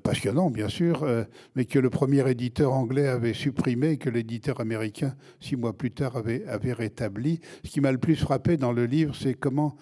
[0.02, 1.07] passionnant, bien sûr,
[1.54, 5.90] mais que le premier éditeur anglais avait supprimé et que l'éditeur américain, six mois plus
[5.90, 7.40] tard, avait rétabli.
[7.64, 9.76] Ce qui m'a le plus frappé dans le livre, c'est comment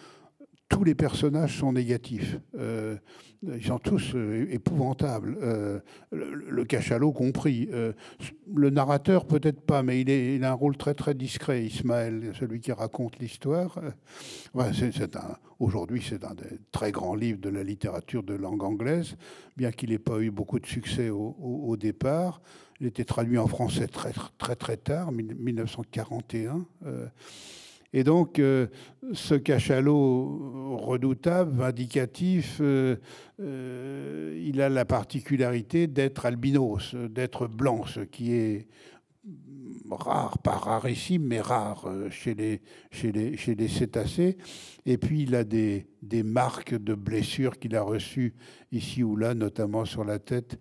[0.69, 2.39] tous les personnages sont négatifs.
[2.59, 2.97] Euh,
[3.43, 7.69] ils sont tous euh, épouvantables, euh, le, cachalot compris.
[7.71, 12.73] le narrateur peut-être pas, mais il, a un rôle très très discret, Ismaël, celui qui
[12.73, 13.79] raconte l'histoire.
[15.61, 19.17] Aujourd'hui, c'est un des très grands livres de la littérature de langue anglaise,
[19.57, 22.41] bien qu'il n'ait pas eu beaucoup de succès au, départ.
[22.81, 26.67] Il était traduit en français très très très tard, 1941.
[27.95, 27.99] Euh.
[27.99, 28.67] Et donc, euh,
[29.13, 32.97] ce cachalot redoutable, vindicatif, euh,
[34.45, 38.69] il a la particularité d'être albinos, d'être blanc, ce qui est
[39.91, 44.37] rare, pas rarissime, mais rare chez les, chez les, chez les cétacés.
[44.85, 48.35] Et puis, il a des, des marques de blessures qu'il a reçues
[48.73, 50.59] ici ou là, notamment sur la tête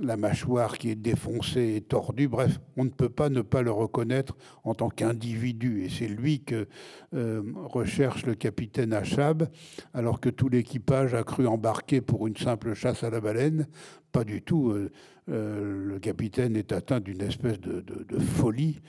[0.00, 2.28] la mâchoire qui est défoncée et tordue.
[2.28, 5.84] Bref, on ne peut pas ne pas le reconnaître en tant qu'individu.
[5.84, 6.66] Et c'est lui que
[7.14, 9.48] euh, recherche le capitaine Achab,
[9.92, 13.66] alors que tout l'équipage a cru embarquer pour une simple chasse à la baleine.
[14.12, 14.70] Pas du tout.
[14.70, 14.90] Euh,
[15.28, 17.84] euh, le capitaine est atteint d'une espèce de,
[18.18, 18.80] folie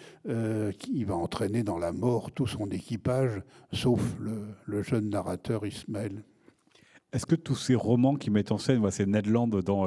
[0.80, 3.42] qui va entraîner dans la mort tout son équipage,
[3.72, 6.24] sauf le, jeune narrateur Ismaël.
[7.12, 9.86] Est-ce que tous ces romans qui mettent en scène, c'est Ned Land dans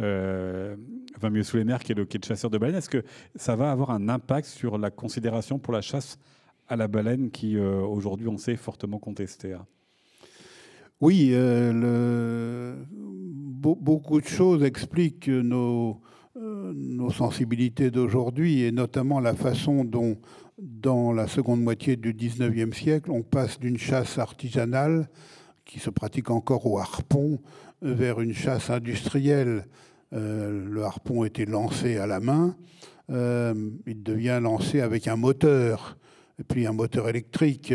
[0.00, 0.76] euh,
[1.20, 2.76] Va mieux sous les mers, qui est, le, qui chasseur de baleines.
[2.76, 3.02] Est-ce que
[3.34, 6.18] ça va avoir un impact sur la considération pour la chasse
[6.68, 9.66] à la baleine qui, euh, aujourd'hui, on sait, est fortement contestée hein?
[11.00, 12.86] Oui, euh, le...
[12.90, 16.00] beaucoup de choses expliquent nos,
[16.34, 20.16] nos sensibilités d'aujourd'hui et notamment la façon dont,
[20.58, 25.08] dans la seconde moitié du 19e siècle, on passe d'une chasse artisanale
[25.66, 27.38] qui se pratique encore au harpon
[27.82, 29.66] vers une chasse industrielle.
[30.12, 32.56] Euh, le harpon était lancé à la main,
[33.10, 33.54] euh,
[33.86, 35.98] il devient lancé avec un moteur,
[36.38, 37.74] et puis un moteur électrique.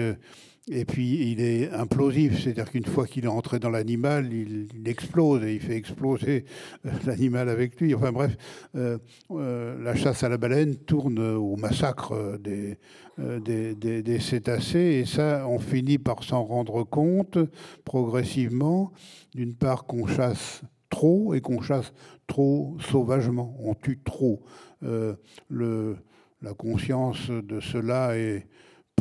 [0.69, 5.43] Et puis il est implosif, c'est-à-dire qu'une fois qu'il est entré dans l'animal, il, explose
[5.43, 6.45] et il fait exploser
[6.85, 7.95] euh, l'animal avec lui.
[7.95, 8.37] Enfin bref,
[8.73, 12.77] la chasse à la baleine tourne au massacre des,
[13.17, 17.37] des, cétacés et ça, on finit par s'en rendre compte
[17.83, 18.91] progressivement.
[19.33, 21.91] D'une part, qu'on chasse trop et qu'on chasse
[22.27, 23.55] trop sauvagement.
[23.59, 24.43] On tue trop.
[24.83, 25.15] Euh,
[25.49, 28.47] la conscience de cela est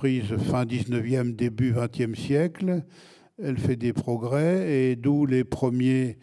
[0.01, 2.83] fin 19e, début 20e siècle.
[3.43, 6.19] Elle fait des progrès et d'où les premiers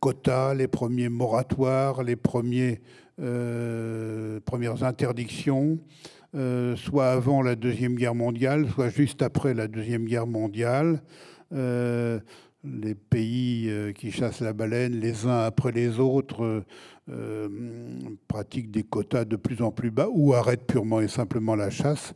[0.00, 2.80] quotas, les premiers moratoires, les premiers
[3.18, 5.78] premières interdictions,
[6.76, 11.02] soit avant la Deuxième Guerre mondiale, soit juste après la Deuxième Guerre mondiale
[11.50, 16.64] les pays qui chassent la baleine, les uns après les autres,
[18.26, 22.12] pratiquent des quotas de plus en plus bas ou arrêtent purement et simplement la chasse.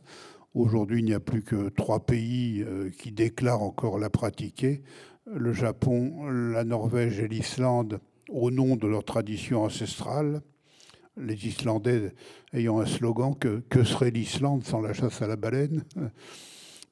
[0.53, 4.81] Aujourd'hui, il n'y a plus que trois pays euh, qui déclarent encore la pratiquer.
[5.25, 10.41] Le Japon, la Norvège et l'Islande, au nom de leur tradition ancestrale.
[11.15, 12.13] Les Islandais
[12.53, 15.83] ayant un slogan que, que serait l'Islande sans la chasse à la baleine?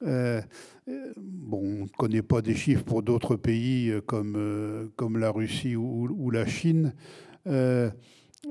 [0.07, 0.41] Euh,
[1.17, 5.75] bon, on ne connaît pas des chiffres pour d'autres pays euh, comme, comme la Russie
[5.75, 6.93] ou, la Chine.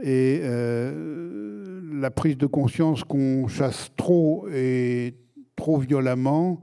[0.02, 5.14] Et euh, la prise de conscience qu'on chasse trop et
[5.56, 6.62] trop violemment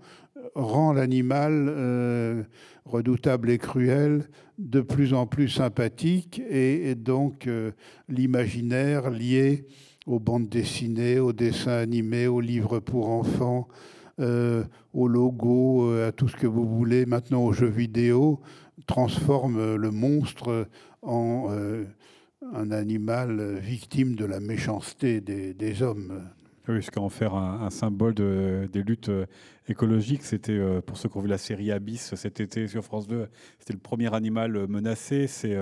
[0.53, 2.43] rend l'animal euh,
[2.85, 7.71] redoutable et cruel de plus en plus sympathique et, donc euh,
[8.07, 9.65] l'imaginaire lié
[10.05, 13.67] aux bandes dessinées, aux dessins animés, aux livres pour enfants,
[14.19, 18.39] aux logos, à tout ce que vous voulez, maintenant aux jeux vidéo,
[18.85, 20.67] transforme le monstre
[21.01, 21.49] en
[22.53, 26.23] un animal victime de la méchanceté des, hommes.
[26.67, 29.25] Oui, jusqu'à en faire un, symbole des luttes euh,
[29.67, 30.23] écologiques.
[30.23, 33.27] C'était, euh, pour ceux qui ont vu la série Abyss cet été sur France 2,
[33.59, 35.27] c'était le premier animal euh, menacé.
[35.27, 35.57] C'est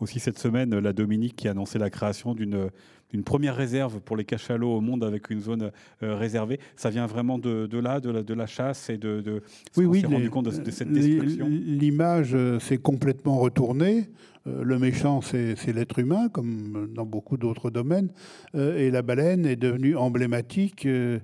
[0.00, 2.70] aussi cette semaine la Dominique qui a annoncé la création d'une
[3.12, 6.60] une première réserve pour les cachalots au monde avec une zone réservée.
[6.76, 9.20] Ça vient vraiment de, là, de la, de la, chasse et de.
[9.20, 9.42] de
[9.76, 10.04] oui, oui.
[10.04, 11.48] rendu compte de, cette destruction.
[11.48, 14.08] L'image s'est complètement retournée.
[14.46, 18.10] Euh, le méchant, c'est l'être humain, comme dans beaucoup d'autres domaines.
[18.54, 21.18] Euh, et la baleine est devenue emblématique, euh,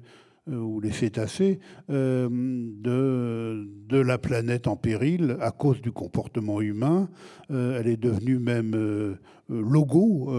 [0.47, 7.09] ou les cétacés, de, de, la planète en péril à cause du comportement humain.
[7.51, 9.17] elle est devenue même
[9.49, 10.33] logo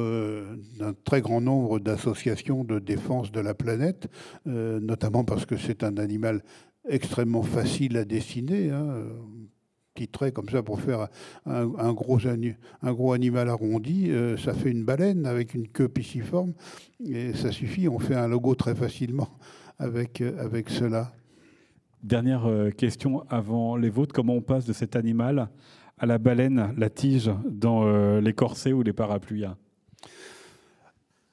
[0.80, 4.08] d'un très grand nombre d'associations de défense de la planète,
[4.46, 6.42] notamment parce que c'est un animal
[6.88, 8.70] extrêmement facile à dessiner.
[8.70, 9.04] Hein
[9.98, 11.08] petit trait comme ça pour faire
[11.46, 12.20] un, gros,
[13.14, 16.54] animal arrondi, euh, ça fait une baleine avec une queue pisciforme
[17.04, 19.30] et ça suffit, on fait un logo très facilement
[19.80, 21.12] avec, euh, avec cela.
[22.04, 25.50] Dernière euh, question avant les vôtres, comment on passe de cet animal
[25.98, 29.48] à la baleine, la tige, dans les corsets ou les parapluies?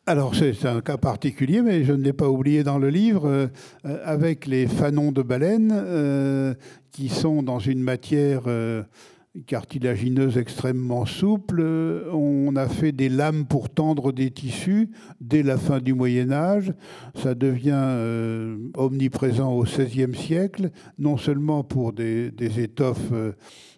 [0.06, 3.48] Alors c'est un cas particulier, mais je ne l'ai pas oublié dans le livre, euh,
[4.04, 6.52] avec les fanons de baleine euh,
[6.92, 8.82] qui sont dans une matière euh,
[9.46, 11.62] cartilagineuse extrêmement souple.
[12.12, 16.72] On a fait des lames pour tendre des tissus dès la fin du Moyen Âge.
[17.14, 23.12] Ça devient omniprésent au XVIe siècle, non seulement pour des, étoffes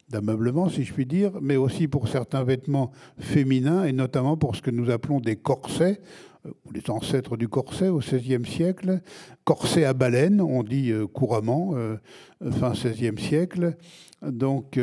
[0.08, 4.62] d'ameublement, si je puis dire, mais aussi pour certains vêtements féminins, et notamment pour ce
[4.62, 6.00] que nous appelons des corsets,
[6.46, 9.00] euh, les ancêtres du corset au XVIe siècle.
[9.44, 11.96] Corset à baleine, on dit euh, couramment, euh,
[12.52, 13.76] fin XVIe siècle.
[14.22, 14.78] Donc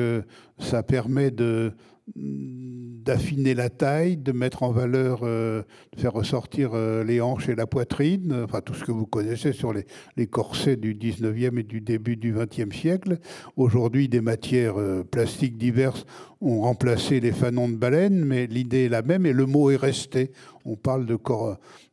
[0.59, 1.73] ça permet de
[2.15, 5.63] d'affiner la taille, de mettre en valeur, euh,
[5.95, 9.53] de faire ressortir euh, les hanches et la poitrine, enfin tout ce que vous connaissez
[9.53, 9.85] sur les,
[10.17, 13.19] les corsets du 19e et du début du 20e siècle.
[13.55, 16.05] Aujourd'hui, des matières euh, plastiques diverses
[16.41, 19.77] ont remplacé les fanons de baleine, mais l'idée est la même et le mot est
[19.77, 20.31] resté.
[20.65, 21.17] On parle de,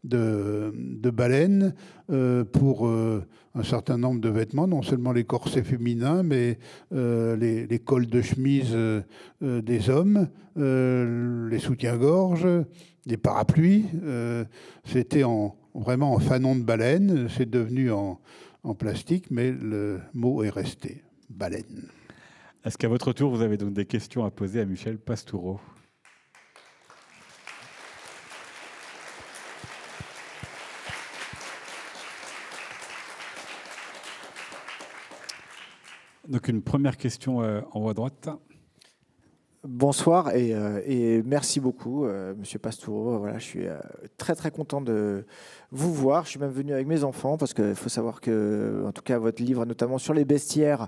[0.05, 1.74] de, de baleine
[2.53, 2.88] pour
[3.55, 6.59] un certain nombre de vêtements, non seulement les corsets féminins, mais
[6.92, 9.03] euh, les, cols de chemise euh,
[9.42, 12.46] euh, des hommes, les soutiens-gorge,
[13.07, 13.86] les parapluies.
[14.84, 18.20] C'était en, vraiment en fanon de baleine, c'est devenu en,
[18.62, 21.88] en plastique, mais le mot est resté, baleine.
[22.64, 25.61] Est-ce qu'à votre tour, vous avez donc des questions à poser à Michel Pastoureau
[36.30, 38.28] Donc une première question euh, en haut à droite.
[39.64, 43.18] Bonsoir et, euh, merci beaucoup, euh, Monsieur Pastoureau.
[43.18, 43.66] Voilà, je suis
[44.16, 45.26] très très content de
[45.72, 46.24] vous voir.
[46.24, 49.18] Je suis même venu avec mes enfants parce qu'il faut savoir que, en tout cas,
[49.18, 50.86] votre livre, notamment sur les bestiaires,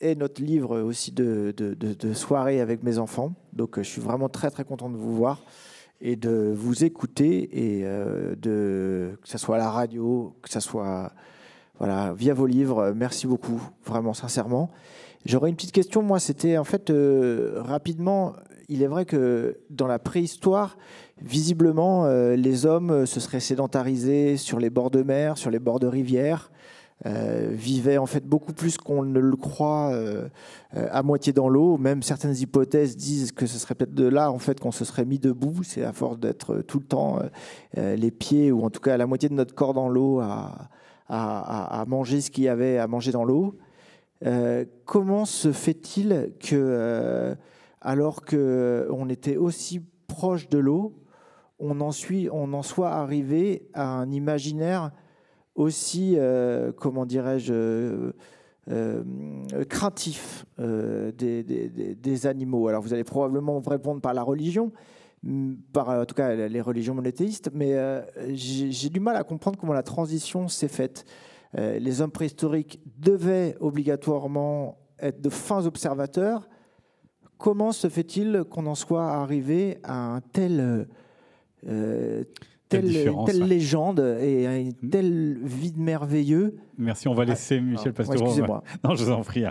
[0.00, 3.34] est notre livre aussi de, de, soirée avec mes enfants.
[3.52, 5.42] Donc, je suis vraiment très très content de vous voir
[6.00, 11.12] et de vous écouter et que ce soit à la radio, que ce soit
[11.82, 12.92] voilà, via vos livres.
[12.94, 14.70] Merci beaucoup, vraiment sincèrement.
[15.26, 16.00] J'aurais une petite question.
[16.00, 18.34] Moi, c'était en fait euh, rapidement.
[18.68, 20.78] Il est vrai que dans la préhistoire,
[21.20, 25.80] visiblement, euh, les hommes se seraient sédentarisés sur les bords de mer, sur les bords
[25.80, 26.52] de rivières.
[27.04, 30.28] euh, vivait en fait beaucoup plus qu'on ne le croit euh,
[30.76, 31.76] euh, à moitié dans l'eau.
[31.76, 35.04] Même certaines hypothèses disent que ce serait peut-être de là en fait qu'on se serait
[35.04, 35.64] mis debout.
[35.64, 37.18] C'est à force d'être tout le temps
[37.76, 40.68] les pieds ou en tout cas la moitié de notre corps dans l'eau à,
[41.08, 43.56] à, manger ce qu'il y avait à manger dans l'eau.
[44.84, 47.36] comment se fait-il que
[47.80, 50.94] alors qu'on était aussi proche de l'eau,
[51.58, 51.92] on en,
[52.62, 54.90] soit arrivé à un imaginaire
[55.54, 58.12] aussi, euh, comment dirais-je, euh,
[58.70, 62.68] euh, craintif des, animaux?
[62.68, 64.72] Alors vous allez probablement répondre par la religion,
[65.72, 67.76] par en tout cas les religions monothéistes, mais
[68.34, 71.04] j'ai du mal à comprendre comment la transition s'est faite.
[71.56, 76.48] les hommes préhistoriques devaient obligatoirement être de fins observateurs.
[77.38, 80.86] Comment se fait-il qu'on en soit arrivé à un tel
[82.72, 84.90] telle, légende et une hmm.
[84.90, 86.56] telle vide merveilleux?
[86.78, 88.24] Merci, on va laisser ah, Michel Pastoureau.
[88.24, 88.62] Excusez-moi.
[88.84, 89.44] Non, je vous en prie.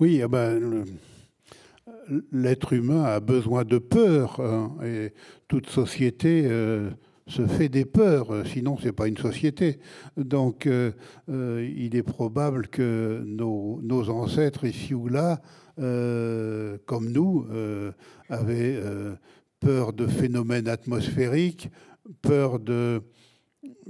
[0.00, 0.84] Oui, eh ben,
[2.32, 5.12] l'être humain a besoin de peur hein, et
[5.48, 6.90] toute société euh,
[7.26, 9.78] se fait des peurs, sinon c'est pas une société.
[10.16, 10.92] Donc euh,
[11.28, 15.40] euh, il est probable que nos, nos ancêtres ici ou là,
[15.76, 17.46] comme nous,
[18.28, 18.82] avaient
[19.60, 21.70] peur de phénomènes atmosphériques,
[22.20, 23.02] peur de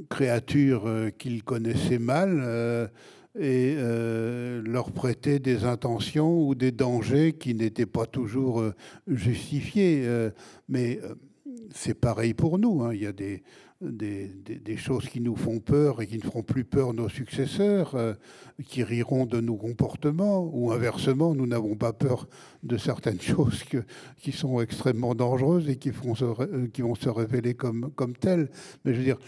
[0.09, 2.87] créatures euh, qu'ils connaissaient mal euh,
[3.39, 8.65] et euh, leur prêter des intentions ou des dangers qui n'étaient pas toujours
[9.07, 10.07] justifiés.
[10.69, 11.01] mais
[11.75, 12.83] c'est pareil pour nous.
[12.83, 12.95] Hein.
[12.95, 13.43] Il y a des,
[13.81, 18.15] des, choses qui nous font peur et qui ne feront plus peur nos successeurs, euh,
[18.67, 22.29] qui riront de nos comportements, ou inversement, nous n'avons pas peur
[22.63, 23.63] de certaines choses
[24.17, 28.51] qui sont extrêmement dangereuses et qui, euh, vont se révéler comme, telles.
[28.85, 29.19] Mais je veux dire,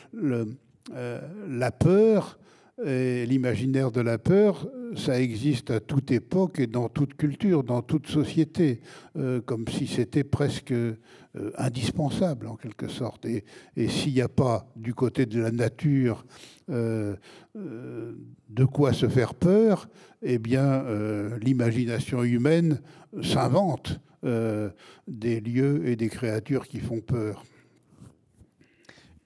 [0.94, 2.38] euh, la peur
[2.85, 8.07] l'imaginaire de la peur, ça existe à toute époque et dans toute culture, dans toute
[8.07, 8.81] société,
[9.45, 10.72] comme si c'était presque
[11.37, 13.24] euh, indispensable en quelque sorte.
[13.24, 13.45] Et,
[13.87, 16.26] s'il n'y a pas du côté de la nature
[16.70, 17.14] euh,
[17.55, 18.16] euh,
[18.49, 19.89] de quoi se faire peur,
[20.22, 20.85] eh bien
[21.41, 22.81] l'imagination humaine
[23.22, 27.45] s'invente des lieux et des créatures qui font peur.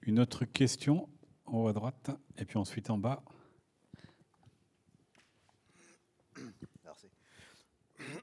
[0.03, 1.09] Une autre question
[1.47, 3.23] en haut à droite et puis ensuite en bas.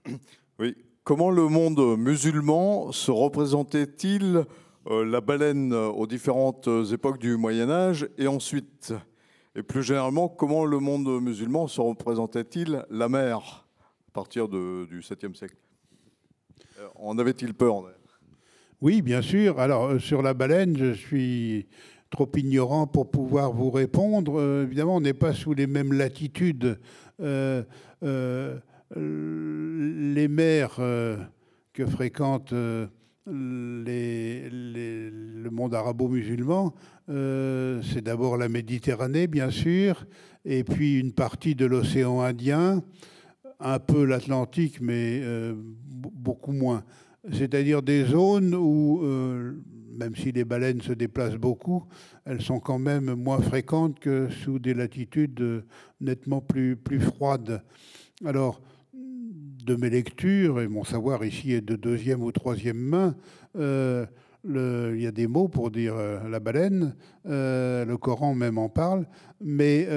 [0.59, 4.45] Oui, Comment le monde musulman se représentait-il
[4.89, 8.95] euh, la baleine aux différentes époques du Moyen Âge et ensuite?
[9.57, 13.67] Et plus généralement, comment le monde musulman se représentait-il la mer
[14.07, 15.57] à partir du 7e siècle?
[16.79, 17.83] Euh, En avait-il peur
[18.81, 19.59] Oui, bien sûr.
[19.59, 21.67] Alors, euh, sur la baleine, je suis
[22.11, 24.41] trop ignorant pour pouvoir vous répondre.
[24.63, 26.79] évidemment, on n'est pas sous les mêmes latitudes
[28.95, 31.17] les mers euh,
[31.73, 32.87] que fréquente euh,
[33.27, 36.75] le monde arabo-musulman,
[37.09, 40.07] euh, c'est d'abord la Méditerranée, bien sûr,
[40.45, 42.83] et puis une partie de l'océan Indien,
[43.61, 45.23] un peu l'Atlantique, mais
[45.93, 46.83] beaucoup moins.
[47.31, 49.03] C'est-à-dire des zones où,
[49.97, 51.85] même si les baleines se déplacent beaucoup,
[52.25, 55.65] elles sont quand même moins fréquentes que sous des latitudes
[56.01, 57.63] nettement plus, plus froides.
[58.25, 58.61] Alors,
[59.65, 63.15] de mes lectures, et mon savoir ici est de deuxième ou troisième main,
[64.49, 66.97] euh, il y a des mots pour dire euh, la baleine,
[67.27, 69.07] euh, le Coran même en parle,
[69.41, 69.89] mais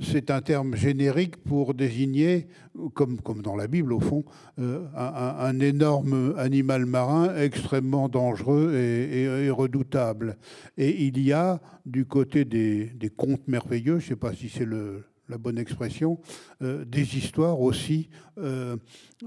[0.00, 2.48] c'est un terme générique pour désigner,
[2.92, 4.24] comme, comme dans la Bible au fond,
[4.58, 10.36] un, énorme animal marin extrêmement dangereux et, redoutable.
[10.76, 14.50] Et il y a du côté des, des contes merveilleux, je ne sais pas si
[14.50, 16.18] c'est le, la bonne expression,
[16.62, 18.08] euh, des histoires aussi
[18.38, 18.76] euh,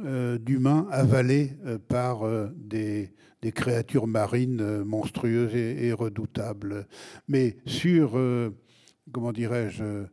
[0.03, 1.53] euh, d'humains avalés
[1.87, 2.21] par
[2.55, 3.11] des,
[3.55, 6.85] créatures marines monstrueuses et, redoutables.
[7.29, 8.19] Mais sur,
[9.13, 10.03] comment dirais-je,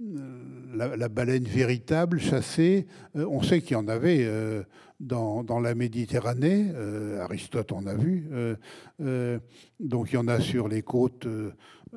[0.00, 4.28] la, baleine véritable chassée, on sait qu'il y en avait
[4.98, 6.72] dans, dans, la Méditerranée,
[7.20, 8.28] Aristote en a vu,
[8.98, 11.26] donc il y en a sur les côtes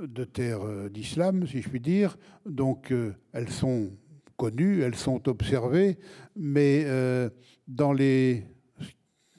[0.02, 2.18] de terre euh, d'islam, si je puis dire.
[2.46, 3.92] Donc euh, elles sont
[4.36, 5.98] connues, elles sont observées,
[6.36, 7.30] mais euh,
[7.68, 8.46] dans les,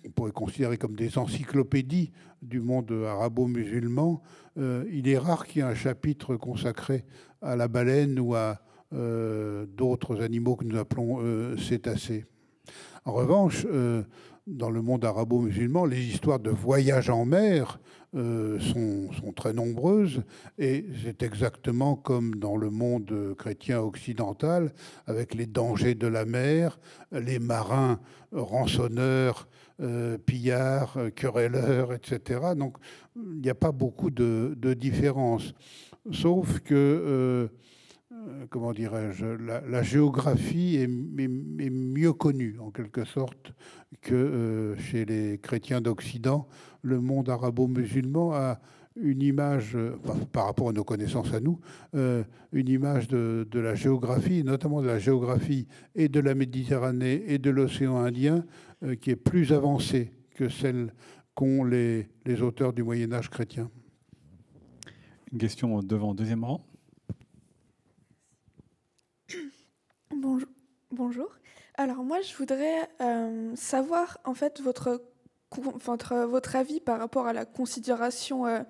[0.07, 4.23] on pourrait considérer comme des encyclopédies du monde arabo-musulman,
[4.57, 7.05] il est rare qu'il y ait un chapitre consacré
[7.43, 8.61] à la baleine ou à
[8.93, 12.27] d'autres animaux que nous appelons cétacés.
[13.05, 13.67] En revanche,
[14.49, 17.79] dans le monde arabo-musulman, les histoires de voyage en mer
[18.17, 20.23] euh, sont, sont, très nombreuses
[20.57, 24.73] et c'est exactement comme dans le monde chrétien occidental,
[25.07, 26.81] avec les dangers de la mer,
[27.13, 28.01] les marins
[28.33, 29.47] rançonneurs,
[29.81, 32.41] euh, pillards, querelleurs, etc.
[32.57, 32.76] Donc
[33.16, 35.55] il n'y a pas beaucoup de, de différence,
[36.11, 37.49] sauf que euh,
[38.11, 43.53] euh, comment dirais-je, la, géographie est, mieux connue en quelque sorte
[44.01, 46.49] que euh, chez les chrétiens d'Occident.
[46.83, 48.61] Le monde arabo-musulman a
[48.97, 49.97] une image, euh,
[50.33, 51.61] par rapport à nos connaissances à nous,
[51.95, 57.51] une image de, la géographie, notamment de la géographie et de la Méditerranée et de
[57.51, 58.45] l'océan Indien,
[59.01, 60.93] qui est plus avancée que celle
[61.35, 63.70] qu'ont les, les auteurs du Moyen Âge chrétien.
[65.33, 66.64] Une question devant, deuxième rang.
[70.91, 71.29] Bonjour.
[71.74, 75.01] Alors moi, je voudrais euh, savoir en fait votre,
[75.53, 78.61] votre, votre, avis par rapport à la considération euh,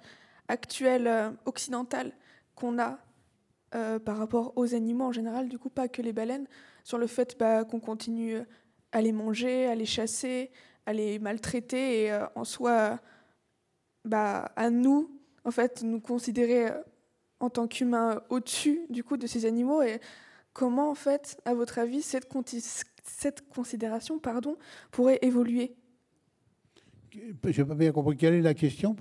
[0.49, 2.13] actuelle euh, occidentale
[2.55, 2.99] qu'on a
[4.05, 6.47] par rapport aux animaux en général, du coup pas que les baleines,
[6.85, 8.39] sur le fait bah, qu'on continue
[8.93, 10.51] à les manger, à les chasser,
[10.87, 12.99] à les maltraiter et en soi,
[14.05, 15.11] bah, à nous,
[15.45, 16.69] en fait, nous considérer
[17.41, 19.83] en tant qu'humains au-dessus du coup de ces animaux.
[19.83, 20.01] Et
[20.59, 22.29] Comment, en fait, à votre avis, cette,
[23.05, 24.57] cette considération pardon,
[24.91, 25.77] pourrait évoluer?
[27.13, 28.17] Je n'ai pas bien compris.
[28.17, 28.97] Quelle est la question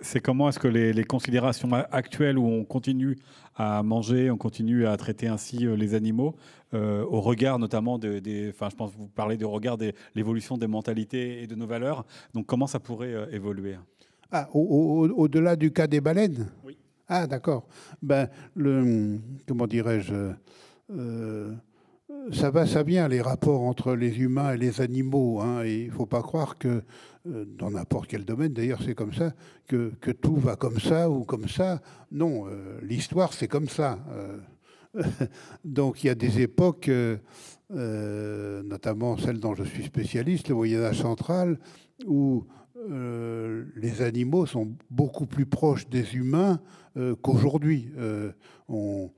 [0.00, 3.16] C'est comment est-ce que les, considérations actuelles où on continue
[3.56, 6.34] à manger, on continue à traiter ainsi euh, les animaux,
[6.74, 10.58] euh, au regard notamment des, enfin, je pense que vous parlez du regard de l'évolution
[10.58, 12.04] des mentalités et de nos valeurs.
[12.34, 13.76] Donc, comment ça pourrait euh, évoluer?
[14.32, 16.48] Ah, Au-delà du cas des baleines?
[16.64, 16.76] Oui.
[17.08, 17.68] Ah, d'accord.
[18.02, 20.32] Ben, le, comment dirais-je
[20.90, 21.52] euh,
[22.32, 25.40] ça va, ça vient, les rapports entre les humains et les animaux.
[25.40, 26.82] Hein, il ne faut pas croire que,
[27.26, 29.32] euh, dans n'importe quel domaine, d'ailleurs c'est comme ça,
[29.66, 31.80] que, tout va comme ça ou comme ça.
[32.12, 33.98] Non, euh, l'histoire c'est comme ça.
[35.64, 36.90] donc il y a des époques,
[37.70, 41.58] notamment celle dont je suis spécialiste, le Moyen Âge central,
[42.06, 42.44] où
[42.90, 46.60] euh, les animaux sont beaucoup plus proches des humains
[46.96, 47.88] euh, qu'aujourd'hui.
[47.96, 48.32] Euh,
[48.68, 49.10] on,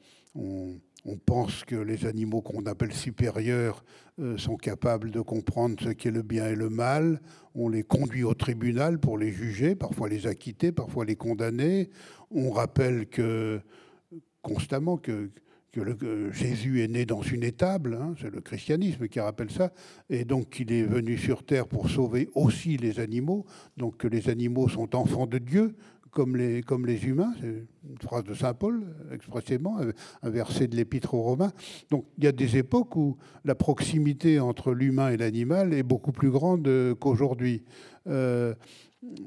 [1.15, 3.85] pense que les animaux qu'on appelle supérieurs
[4.37, 7.21] sont capables de comprendre ce qu'est le bien et le mal.
[7.55, 11.91] On les conduit au tribunal pour les juger, parfois les acquitter, parfois les condamner.
[12.33, 13.07] On rappelle
[14.43, 15.31] constamment que
[15.85, 19.73] que Jésus est né dans une étable, hein, c'est le christianisme qui rappelle ça,
[20.09, 23.45] et donc qu'il est venu sur terre pour sauver aussi les animaux,
[23.77, 25.77] donc que les animaux sont enfants de Dieu,
[26.17, 29.77] comme les, comme les humains, c'est une phrase de Saint Paul expressément,
[30.23, 31.53] un verset de l'Épître aux Romains.
[31.91, 36.13] Donc il y a des époques où la proximité entre l'humain et l'animal est beaucoup
[36.13, 37.65] plus grande qu'aujourd'hui.
[38.07, 38.55] Euh,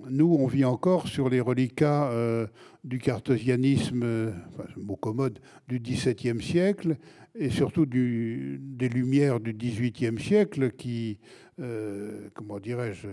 [0.10, 2.48] nous, on vit encore sur les reliquats euh,
[2.84, 4.32] du cartésianisme, euh,
[4.78, 6.98] mot commode, du XVIIe siècle,
[7.36, 11.20] et surtout des Lumières du XVIIIe siècle qui,
[11.60, 13.08] euh, comment dirais-je,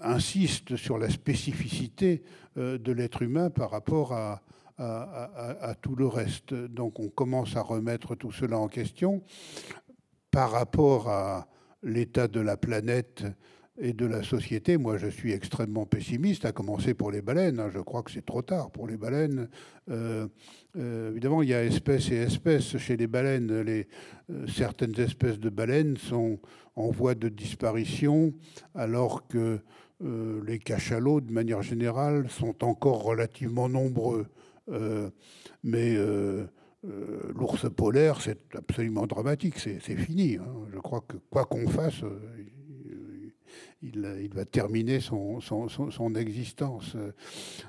[0.00, 2.22] insistent sur la spécificité
[2.56, 4.42] de l'être humain par rapport à,
[5.80, 6.54] tout le reste.
[6.54, 9.22] Donc on commence à remettre tout cela en question
[10.30, 11.46] par rapport à
[11.82, 13.24] l'état de la planète
[13.82, 17.58] et de la société, moi je suis extrêmement pessimiste, à commencer pour les baleines.
[17.58, 17.68] Hein.
[17.74, 19.48] Je crois que c'est trop tard pour les baleines.
[19.90, 20.28] Euh,
[20.78, 23.50] euh, évidemment, il y a espèces et espèces chez les baleines.
[23.50, 23.82] Euh,
[24.46, 26.38] certaines espèces de baleines sont
[26.76, 28.32] en voie de disparition,
[28.74, 29.58] alors que
[30.44, 34.26] les cachalots, de manière générale, sont encore relativement nombreux.
[35.62, 35.96] mais
[36.82, 40.38] l'ours polaire, c'est absolument dramatique, c'est fini.
[40.38, 40.66] Hein.
[40.72, 42.02] Je crois que quoi qu'on fasse,
[43.82, 45.40] il, va terminer son,
[46.16, 46.96] existence.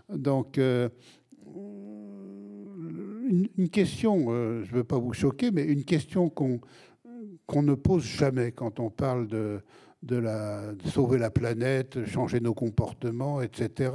[0.09, 0.89] Donc, euh,
[3.57, 6.59] une, question, euh, je ne veux pas vous choquer, mais une question qu'on
[7.61, 9.61] ne pose jamais quand on parle de,
[10.03, 13.91] de, la, sauver la planète, changer nos comportements, etc.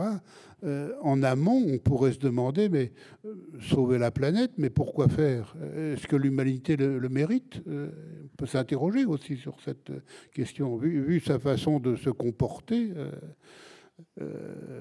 [0.64, 2.92] Euh, en amont, on pourrait se demander, mais
[3.24, 5.54] euh, sauver la planète, mais pourquoi faire?
[5.76, 7.62] Est-ce que l'humanité le, mérite?
[7.68, 7.90] Euh,
[8.24, 9.92] On peut s'interroger aussi sur cette
[10.32, 12.92] question, vu, sa façon de se comporter.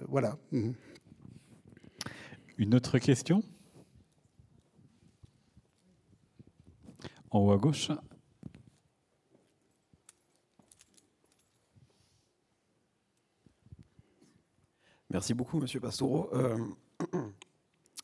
[0.07, 0.37] voilà.
[0.51, 0.73] Mhm.
[2.57, 3.43] Une autre question?
[7.29, 7.91] En haut à gauche?
[15.09, 16.29] Merci beaucoup, Monsieur Pastoureau.
[16.33, 16.57] Euh,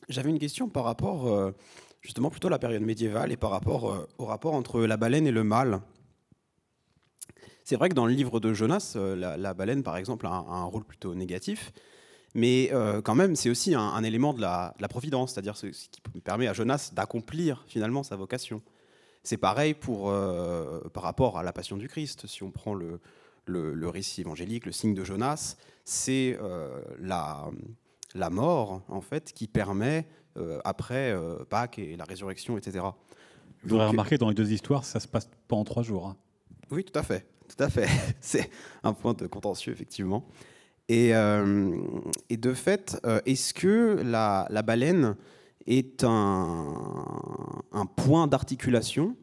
[0.10, 1.52] j'avais une question par rapport, euh,
[2.02, 5.28] justement, plutôt à la période médiévale et par rapport euh, au rapport entre la baleine
[5.28, 5.82] et le mâle.
[7.66, 10.84] C'est vrai que dans le livre de Jonas, la, baleine, par exemple, a un, rôle
[10.84, 11.72] plutôt négatif.
[12.36, 12.70] Mais
[13.06, 16.92] quand même, c'est aussi un, élément de la, providence, c'est-à-dire ce, qui permet à Jonas
[16.94, 18.62] d'accomplir finalement sa vocation.
[19.24, 20.14] C'est pareil pour,
[20.92, 22.28] par rapport à la passion du Christ.
[22.28, 23.00] Si on prend le,
[23.46, 27.50] le, récit évangélique, le signe de Jonas, c'est euh, la,
[28.16, 30.08] la, mort, en fait, qui permet,
[30.38, 32.86] euh, après euh, Pâques et la résurrection, etc.
[33.64, 36.08] Je voudrais remarquer, dans les deux histoires, ça se passe pas en trois jours.
[36.08, 36.18] Hein.
[36.72, 37.26] Oui, tout à fait.
[37.48, 37.88] Tout à fait.
[38.20, 38.50] c'est
[38.84, 40.26] un point de contentieux, effectivement.
[40.90, 41.12] Et,
[42.30, 45.16] et de fait, est-ce que la, la, baleine
[45.66, 46.76] est un,
[47.72, 49.16] un point d'articulation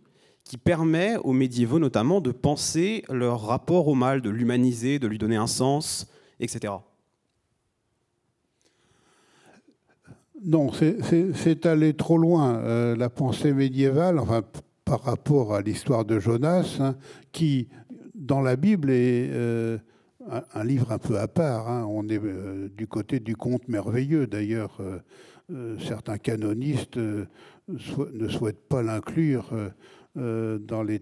[0.51, 5.17] qui permet aux médiévaux notamment de penser leur rapport au mal, de l'humaniser, de lui
[5.17, 6.11] donner un sens,
[6.41, 6.73] etc.
[10.45, 12.57] Non, c'est aller trop loin.
[12.57, 14.43] Euh, la pensée médiévale, enfin,
[14.85, 16.97] par rapport à l'histoire de Jonas, hein,
[17.31, 17.69] qui,
[18.17, 19.79] dans la Bible, est euh,
[20.53, 21.71] un, livre un peu à part.
[21.71, 21.87] Hein.
[21.89, 24.27] On est euh, du côté du conte merveilleux.
[24.27, 24.81] D'ailleurs,
[25.79, 29.53] certains canonistes ne souhaitent pas l'inclure
[30.17, 31.01] dans, les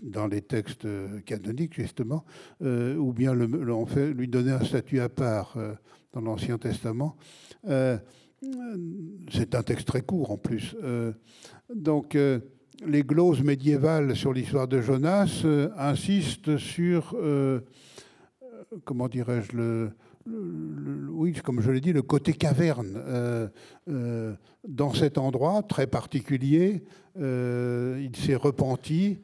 [0.00, 0.86] dans les textes
[1.24, 2.24] canoniques, justement,
[2.62, 3.48] euh, ou bien le,
[3.86, 5.74] fait, lui donner un statut à part euh,
[6.12, 7.16] dans l'Ancien Testament.
[7.64, 10.76] c'est un texte très court en plus.
[11.74, 12.16] donc,
[12.86, 15.44] les gloses médiévales sur l'histoire de Jonas
[15.76, 17.14] insistent sur,
[18.84, 19.90] comment dirais-je, le,
[20.26, 22.94] oui, comme je l'ai dit, le côté caverne.
[22.96, 23.48] Euh,
[23.88, 24.34] euh,
[24.66, 26.84] dans cet endroit très particulier,
[27.18, 29.18] euh, il s'est repenti,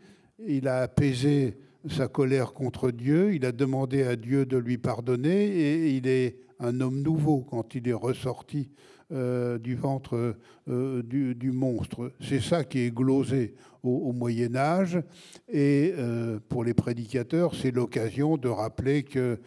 [0.47, 1.59] il a apaisé
[1.89, 6.37] sa colère contre Dieu, il a demandé à Dieu de lui pardonner et il est
[6.59, 8.71] un homme nouveau quand il est ressorti
[9.13, 10.35] euh, du ventre
[10.69, 12.11] euh, du, monstre.
[12.21, 13.55] C'est ça qui est glosé
[13.85, 15.01] au, Moyen Âge.
[15.49, 19.39] Et euh, pour les prédicateurs, c'est l'occasion de rappeler que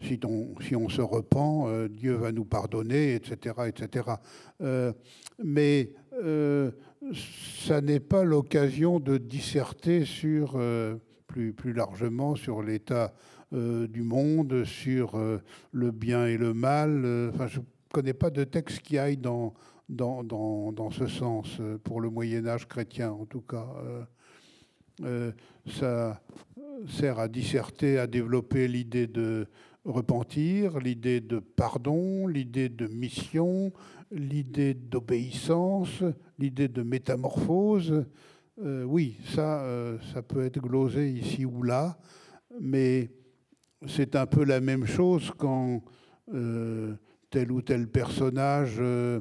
[0.00, 3.54] si on, si, on, se repent, Dieu va nous pardonner, etc.
[3.68, 4.06] etc.
[5.44, 5.92] mais
[7.62, 10.60] ça n'est pas l'occasion de disserter sur,
[11.28, 13.12] plus, plus largement sur l'état
[13.52, 15.16] du monde, sur
[15.70, 17.30] le bien et le mal.
[17.46, 17.60] Je
[17.92, 19.54] connais pas de texte qui aille dans,
[19.88, 23.66] dans, dans, dans, ce sens, euh, pour le Moyen Âge chrétien en tout cas.
[23.82, 24.04] Euh,
[25.04, 25.32] euh,
[25.66, 26.20] ça
[26.88, 29.46] sert à disserter, à développer l'idée de
[29.84, 33.72] repentir, l'idée de pardon, l'idée de mission,
[34.10, 36.02] l'idée d'obéissance,
[36.38, 38.04] l'idée de métamorphose.
[38.58, 39.64] oui, ça,
[40.12, 41.98] ça peut être glosé ici ou là,
[42.60, 43.10] mais
[43.86, 45.82] c'est un peu la même chose quand
[47.30, 49.20] tel ou tel personnage, euh,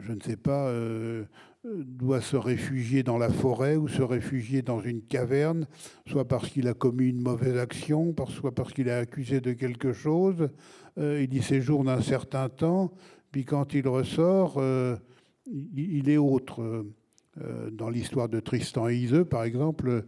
[0.00, 1.24] je ne sais pas, euh,
[1.64, 5.66] doit se réfugier dans la forêt ou se réfugier dans une caverne,
[6.06, 9.92] soit parce qu'il a commis une mauvaise action, soit parce qu'il est accusé de quelque
[9.92, 10.48] chose.
[10.98, 12.92] Euh, il y séjourne un certain temps,
[13.32, 14.62] puis quand il ressort,
[15.46, 16.84] il est autre.
[17.72, 20.04] Dans l'histoire de Tristan et Iseux, par exemple,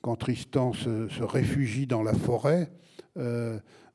[0.00, 2.72] quand Tristan se, réfugie dans la forêt,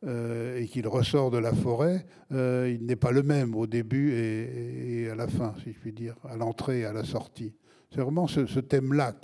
[0.06, 4.14] euh, et qu'il ressort de la forêt, euh, il n'est pas le même au début
[4.14, 7.54] et, à la fin, si je puis dire, à l'entrée et à la sortie.
[7.90, 9.16] C'est vraiment ce, thème-là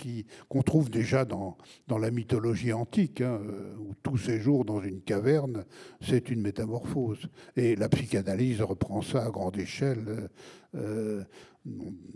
[0.48, 1.56] qu'on trouve déjà dans,
[1.88, 5.64] la mythologie antique, hein, euh, où tout séjour dans une caverne,
[6.00, 7.28] c'est une métamorphose.
[7.56, 10.30] Et la psychanalyse reprend ça à grande échelle,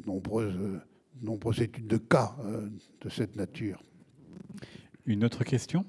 [0.07, 0.59] nombreuses,
[1.23, 2.35] nombreuses études de cas
[3.01, 3.83] de cette nature.
[5.05, 5.85] Une autre question?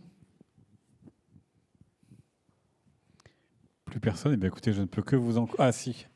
[3.88, 5.47] Plus personne Eh bien, écoutez, je ne peux que vous en...
[5.57, 6.07] Ah si,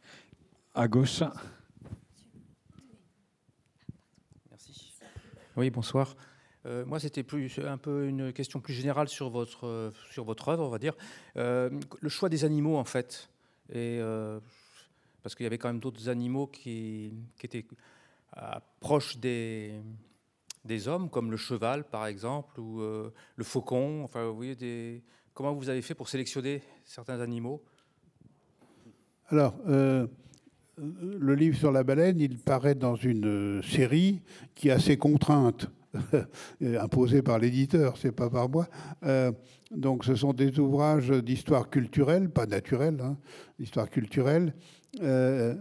[0.76, 1.24] à gauche.
[4.50, 4.94] Merci.
[5.56, 6.16] Oui, bonsoir.
[6.66, 10.66] Euh, moi, c'était plus un peu une question plus générale sur votre sur votre œuvre,
[10.66, 10.96] on va dire.
[11.38, 11.70] Euh,
[12.02, 13.30] le choix des animaux, en fait,
[13.70, 14.40] et euh,
[15.24, 17.66] parce qu'il y avait quand même d'autres animaux qui, qui étaient
[18.82, 19.82] proches des
[20.66, 24.04] des hommes, comme le cheval, par exemple, ou le faucon.
[24.04, 25.02] Enfin, vous voyez des
[25.34, 27.64] Comment vous avez fait pour sélectionner certains animaux?
[29.30, 30.06] Alors, euh,
[30.78, 34.22] le livre sur la baleine, il paraît dans une série
[34.56, 35.68] qui a ses contraintes.
[36.62, 38.68] imposées par l'éditeur, c'est pas par moi.
[39.04, 39.32] Euh,
[39.72, 43.18] donc, ce sont des ouvrages d'histoire culturelle, pas naturelle, hein,
[43.60, 44.54] d'histoire culturelle,
[45.02, 45.54] euh,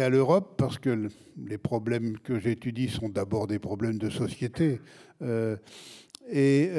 [0.00, 1.08] à l'Europe, parce que
[1.46, 4.80] les problèmes que j'étudie sont d'abord des problèmes de société.
[6.30, 6.70] et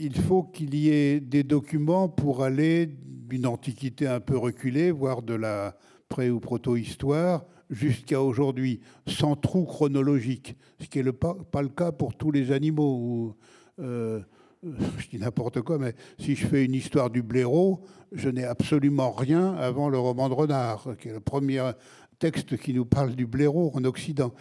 [0.00, 2.88] il faut qu'il y ait des documents pour aller
[3.28, 5.76] d'une antiquité un peu reculée, voire de la
[6.08, 12.14] pré- ou proto-histoire, jusqu'à aujourd'hui, sans trou chronologique, ce qui n'est pas, le cas pour
[12.14, 13.36] tous les animaux.
[13.78, 17.80] je dis n'importe quoi, mais si je fais une histoire du blaireau,
[18.12, 21.72] je n'ai absolument rien avant le roman de Renard, qui est le premier
[22.20, 24.32] texte qui nous parle du blaireau en Occident.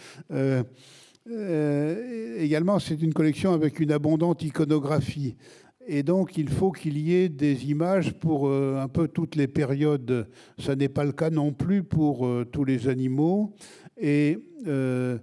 [2.37, 5.35] Également, c'est une collection avec une abondante iconographie.
[5.89, 9.47] Et donc, il faut qu'il y ait des images pour euh, un peu toutes les
[9.47, 10.27] périodes.
[10.57, 13.53] Ce n'est pas le cas non plus pour euh, tous les animaux.
[13.95, 14.37] Et
[14.67, 15.17] euh,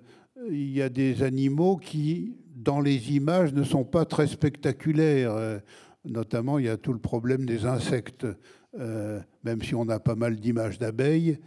[0.51, 5.61] il y a des animaux qui, dans les images, ne sont pas très spectaculaires.
[6.07, 8.27] Notamment, il y a tout le problème des insectes.
[8.77, 11.39] même si on a pas mal d'images d'abeilles,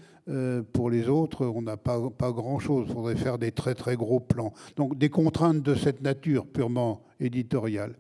[0.74, 2.88] pour les autres, on n'a pas, pas grand-chose.
[2.90, 4.54] Il faudrait faire des très très gros plans.
[4.76, 7.96] Donc des contraintes de cette nature purement éditoriale.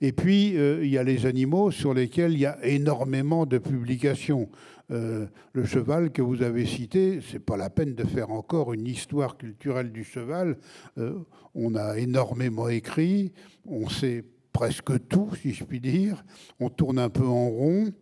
[0.00, 3.58] Et puis, euh, il y a les animaux sur lesquels il y a énormément de
[3.58, 4.48] publications.
[4.90, 8.86] Euh, le cheval que vous avez cité, c'est pas la peine de faire encore une
[8.86, 10.58] histoire culturelle du cheval.
[10.98, 11.20] Euh,
[11.54, 13.32] on a énormément écrit,
[13.66, 16.24] on sait presque tout, si je puis dire.
[16.60, 17.92] On tourne un peu en rond,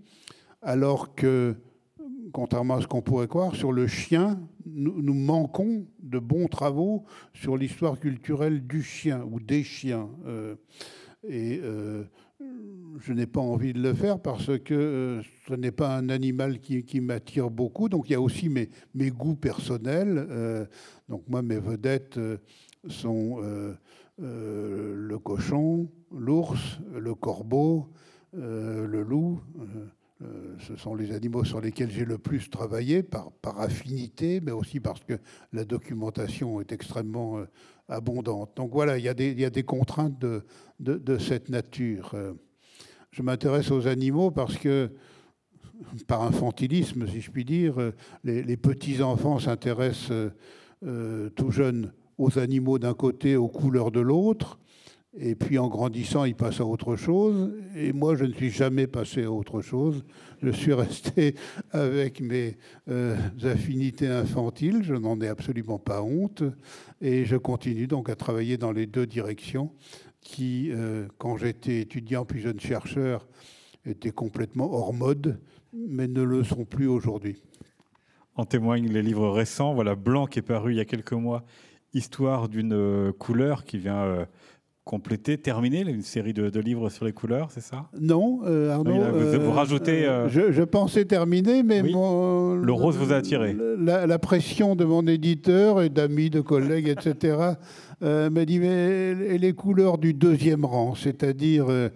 [0.62, 1.54] alors que,
[2.32, 7.04] contrairement à ce qu'on pourrait croire, sur le chien, nous, manquons de bons travaux
[7.34, 10.08] sur l'histoire culturelle du chien ou des chiens.
[11.28, 12.04] Et euh,
[12.98, 16.60] je n'ai pas envie de le faire parce que euh, ce n'est pas un animal
[16.60, 17.88] qui, m'attire beaucoup.
[17.88, 20.26] Donc il y a aussi mes, goûts personnels.
[20.30, 20.64] Euh,
[21.08, 22.18] donc moi, mes vedettes
[22.88, 23.40] sont
[24.18, 27.88] le cochon, l'ours, le corbeau,
[28.32, 29.40] le loup.
[30.58, 34.78] Ce sont les animaux sur lesquels j'ai le plus travaillé par, par affinité, mais aussi
[34.78, 35.14] parce que
[35.52, 37.42] la documentation est extrêmement
[37.90, 38.56] abondante.
[38.56, 40.44] Donc voilà, il y a des, il y a des contraintes de,
[40.78, 42.12] de, cette nature.
[42.14, 42.32] Euh,
[43.10, 44.90] je m'intéresse aux animaux parce que,
[46.06, 47.92] par infantilisme, si je puis dire, euh,
[48.24, 50.12] les, petits-enfants s'intéressent
[50.84, 54.58] euh, tout jeunes aux animaux d'un côté, aux couleurs de l'autre.
[55.18, 57.52] Et puis en grandissant, ils passent à autre chose.
[57.74, 60.04] Et moi, je ne suis jamais passé à autre chose.
[60.40, 61.34] Je suis resté
[61.72, 62.56] avec mes
[63.42, 64.82] affinités infantiles.
[64.82, 66.44] Je n'en ai absolument pas honte.
[67.00, 69.72] Et je continue donc à travailler dans les deux directions
[70.20, 73.26] qui, euh, quand j'étais étudiant puis jeune chercheur,
[73.86, 75.40] étaient complètement hors mode,
[75.72, 77.42] mais ne le sont plus aujourd'hui.
[78.36, 79.74] En témoignent les livres récents.
[79.74, 81.44] Voilà, Blanc qui est paru il y a quelques mois,
[81.92, 84.24] Histoire d'une euh, couleur qui vient euh,
[84.90, 87.86] compléter, terminer une série de, livres sur les couleurs, c'est ça?
[88.00, 89.38] Non, Arnaud.
[89.38, 90.02] vous, rajoutez.
[90.28, 93.56] Je, pensais terminer, mais le rose vous a attiré.
[93.78, 97.54] La, la, pression de mon éditeur et d'amis, de collègues, etc.
[98.02, 101.88] euh, m'a dit mais les couleurs du deuxième rang, c'est-à-dire euh,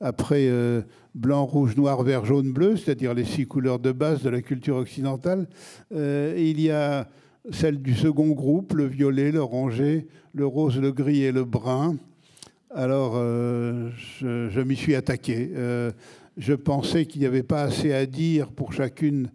[0.00, 0.82] après euh,
[1.14, 4.76] blanc, rouge, noir, vert, jaune, bleu, c'est-à-dire les six couleurs de base de la culture
[4.76, 5.48] occidentale,
[5.92, 7.08] euh, il y a
[7.50, 11.96] celle du second groupe, le violet, l'oranger, le rose, le gris et le brun.
[12.70, 15.50] Alors, je, je m'y suis attaqué.
[16.36, 19.30] je pensais qu'il n'y avait pas assez à dire pour chacune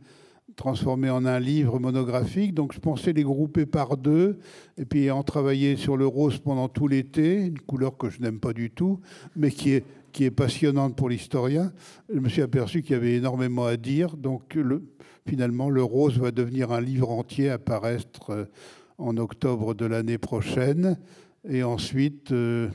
[0.56, 2.54] transformé en un livre monographique.
[2.54, 4.40] Donc je pensais les grouper par deux,
[4.78, 8.40] et puis en travailler sur le rose pendant tout l'été, une couleur que je n'aime
[8.40, 9.00] pas du tout,
[9.36, 9.84] mais qui est,
[10.36, 11.74] passionnante pour l'historien.
[12.14, 14.16] Je me suis aperçu qu'il y avait énormément à dire.
[14.16, 14.84] Donc le,
[15.28, 18.46] finalement, le rose va devenir un livre entier, apparaître euh,
[19.00, 21.00] en octobre de l'année prochaine.
[21.50, 22.70] Et ensuite, euh,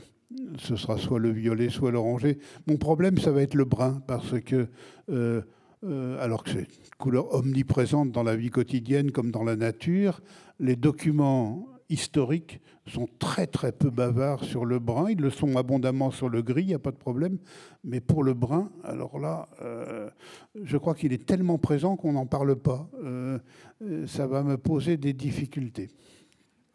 [0.57, 2.37] ce sera soit le violet, soit l'oranger.
[2.67, 4.67] Mon problème, ça va être le brun, parce que...
[5.09, 5.41] Euh,
[5.85, 10.19] euh, alors que c'est une couleur omniprésente dans la vie quotidienne comme dans la nature.
[10.59, 15.09] Les documents historiques sont très très peu bavards sur le brun.
[15.09, 17.37] Ils le sont abondamment sur le gris, il n'y a pas de problème.
[17.85, 20.09] Mais pour le brun, alors là, euh,
[20.61, 22.89] je crois qu'il est tellement présent qu'on n'en parle pas.
[24.05, 25.87] Ça va me poser des difficultés.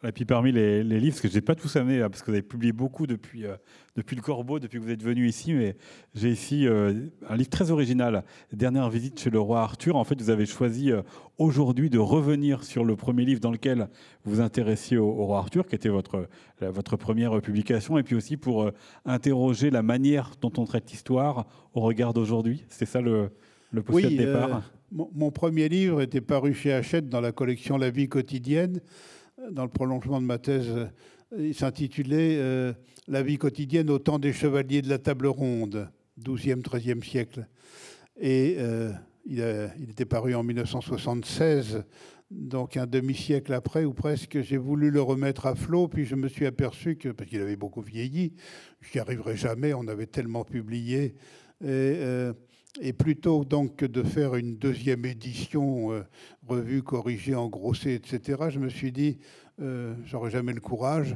[0.07, 2.33] Et puis parmi les, livres, parce que je n'ai pas tous amené, parce que vous
[2.33, 3.55] avez publié beaucoup depuis, euh,
[3.95, 5.75] depuis le Corbeau, depuis que vous êtes venu ici, mais
[6.13, 6.93] j'ai ici euh,
[7.27, 9.95] un livre très original, Dernière visite chez le roi Arthur.
[9.95, 11.01] En fait, vous avez choisi euh,
[11.37, 13.87] aujourd'hui de revenir sur le premier livre dans lequel
[14.23, 16.27] vous vous intéressiez au, roi Arthur, qui était votre,
[16.61, 18.71] votre première publication, et puis aussi pour
[19.05, 22.65] interroger la manière dont on traite l'histoire au regard d'aujourd'hui.
[22.69, 23.31] C'est ça le,
[23.71, 24.71] le postulat de départ?
[24.91, 28.79] mon, mon, premier livre était paru chez Hachette dans la collection La vie quotidienne
[29.51, 30.87] dans le prolongement de ma thèse, euh,
[31.37, 32.73] il s'intitulait euh,
[33.07, 35.89] La vie quotidienne au temps des chevaliers de la table ronde,
[36.21, 37.47] 12e, 13e siècle.
[38.19, 38.91] Et euh,
[39.25, 39.41] il,
[39.89, 41.83] était paru en 1976,
[42.31, 46.29] donc un demi-siècle après, ou presque, j'ai voulu le remettre à flot, puis je me
[46.29, 48.33] suis aperçu que, parce qu'il avait beaucoup vieilli,
[48.81, 51.15] je n'y arriverai jamais, on avait tellement publié.
[51.63, 52.29] Et,
[52.81, 56.03] et plutôt donc que de faire une deuxième édition, euh,
[56.47, 59.17] revue, corrigée, engrossée, etc., je me suis dit,
[59.61, 61.15] euh, j'aurais jamais le courage.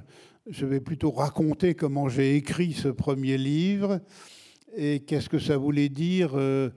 [0.49, 3.99] je vais plutôt raconter comment j'ai écrit ce premier livre
[4.76, 6.69] et qu'est-ce que ça voulait dire euh,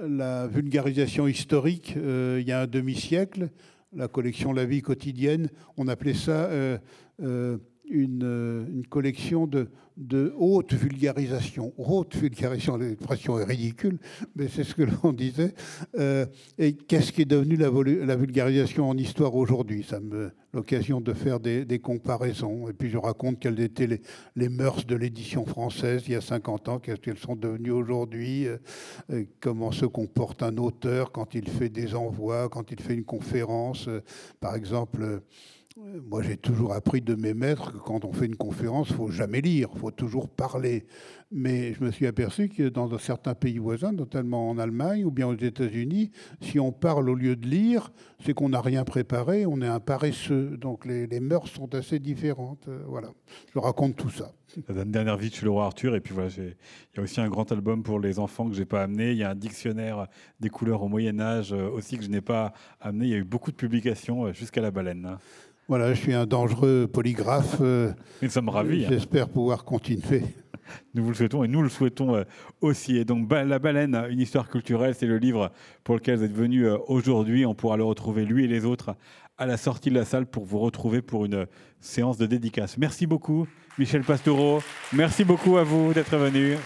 [0.00, 3.50] la vulgarisation historique euh, il y a un demi-siècle,
[3.92, 6.48] la collection La vie quotidienne, on appelait ça
[7.88, 11.72] une, une, collection de, de haute vulgarisation.
[11.76, 13.98] Haute vulgarisation, l'expression est ridicule,
[14.34, 15.54] mais c'est ce que l'on disait.
[15.98, 16.26] Euh,
[16.58, 19.84] et qu'est-ce qui est devenu la, vulgarisation en histoire aujourd'hui?
[19.88, 22.68] Ça me l'occasion de faire des, comparaisons.
[22.68, 24.02] Et puis je raconte quelles étaient les,
[24.36, 28.46] les mœurs de l'édition française il y a 50 ans, qu'est-ce qu'elles sont devenues aujourd'hui,
[28.46, 33.04] euh, comment se comporte un auteur quand il fait des envois, quand il fait une
[33.04, 33.88] conférence.
[34.40, 35.22] par exemple,
[35.76, 39.10] moi, j'ai toujours appris de mes maîtres que quand on fait une conférence, il faut
[39.10, 40.86] jamais lire, il faut toujours parler.
[41.30, 45.26] Mais je me suis aperçu que dans certains pays voisins, notamment en Allemagne ou bien
[45.26, 46.10] aux États-Unis,
[46.42, 47.90] si on parle au lieu de lire,
[48.24, 50.56] c'est qu'on n'a rien préparé, on est un paresseux.
[50.58, 52.68] Donc les, mœurs sont assez différentes.
[52.68, 53.08] Euh, voilà,
[53.54, 54.32] je raconte tout ça.
[54.68, 55.96] Une dernière vie le roi Arthur.
[55.96, 56.54] Et puis voilà, il
[56.96, 59.12] y a aussi un grand album pour les enfants que je n'ai pas amené.
[59.12, 60.08] Il y a un dictionnaire
[60.40, 63.06] des couleurs au Moyen Âge euh, aussi que je n'ai pas amené.
[63.06, 65.16] Il y a eu beaucoup de publications euh, jusqu'à la baleine.
[65.68, 67.58] Voilà, je suis un dangereux polygraphe.
[67.60, 68.84] Euh, nous sommes ravis.
[68.84, 68.88] Hein.
[68.90, 70.22] J'espère pouvoir continuer.
[70.94, 72.24] Nous vous le souhaitons et nous le souhaitons euh,
[72.60, 72.96] aussi.
[72.96, 75.50] Et donc, La Baleine, une histoire culturelle, c'est le livre
[75.84, 77.46] pour lequel vous êtes venu euh, aujourd'hui.
[77.46, 78.96] On pourra le retrouver, lui et les autres,
[79.38, 81.46] à la sortie de la salle pour vous retrouver pour une
[81.80, 82.76] séance de dédicace.
[82.76, 83.46] Merci beaucoup,
[83.78, 84.62] Michel Pastoureau.
[84.92, 86.56] Merci beaucoup à vous d'être venu.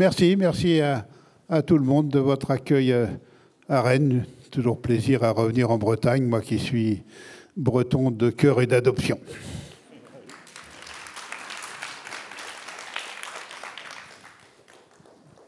[0.00, 1.04] Merci, merci à,
[1.60, 3.04] tout le monde de votre accueil euh,
[3.68, 4.24] à Rennes.
[4.50, 7.02] Toujours plaisir à revenir en Bretagne, moi qui suis
[7.54, 9.18] breton de cœur et d'adoption.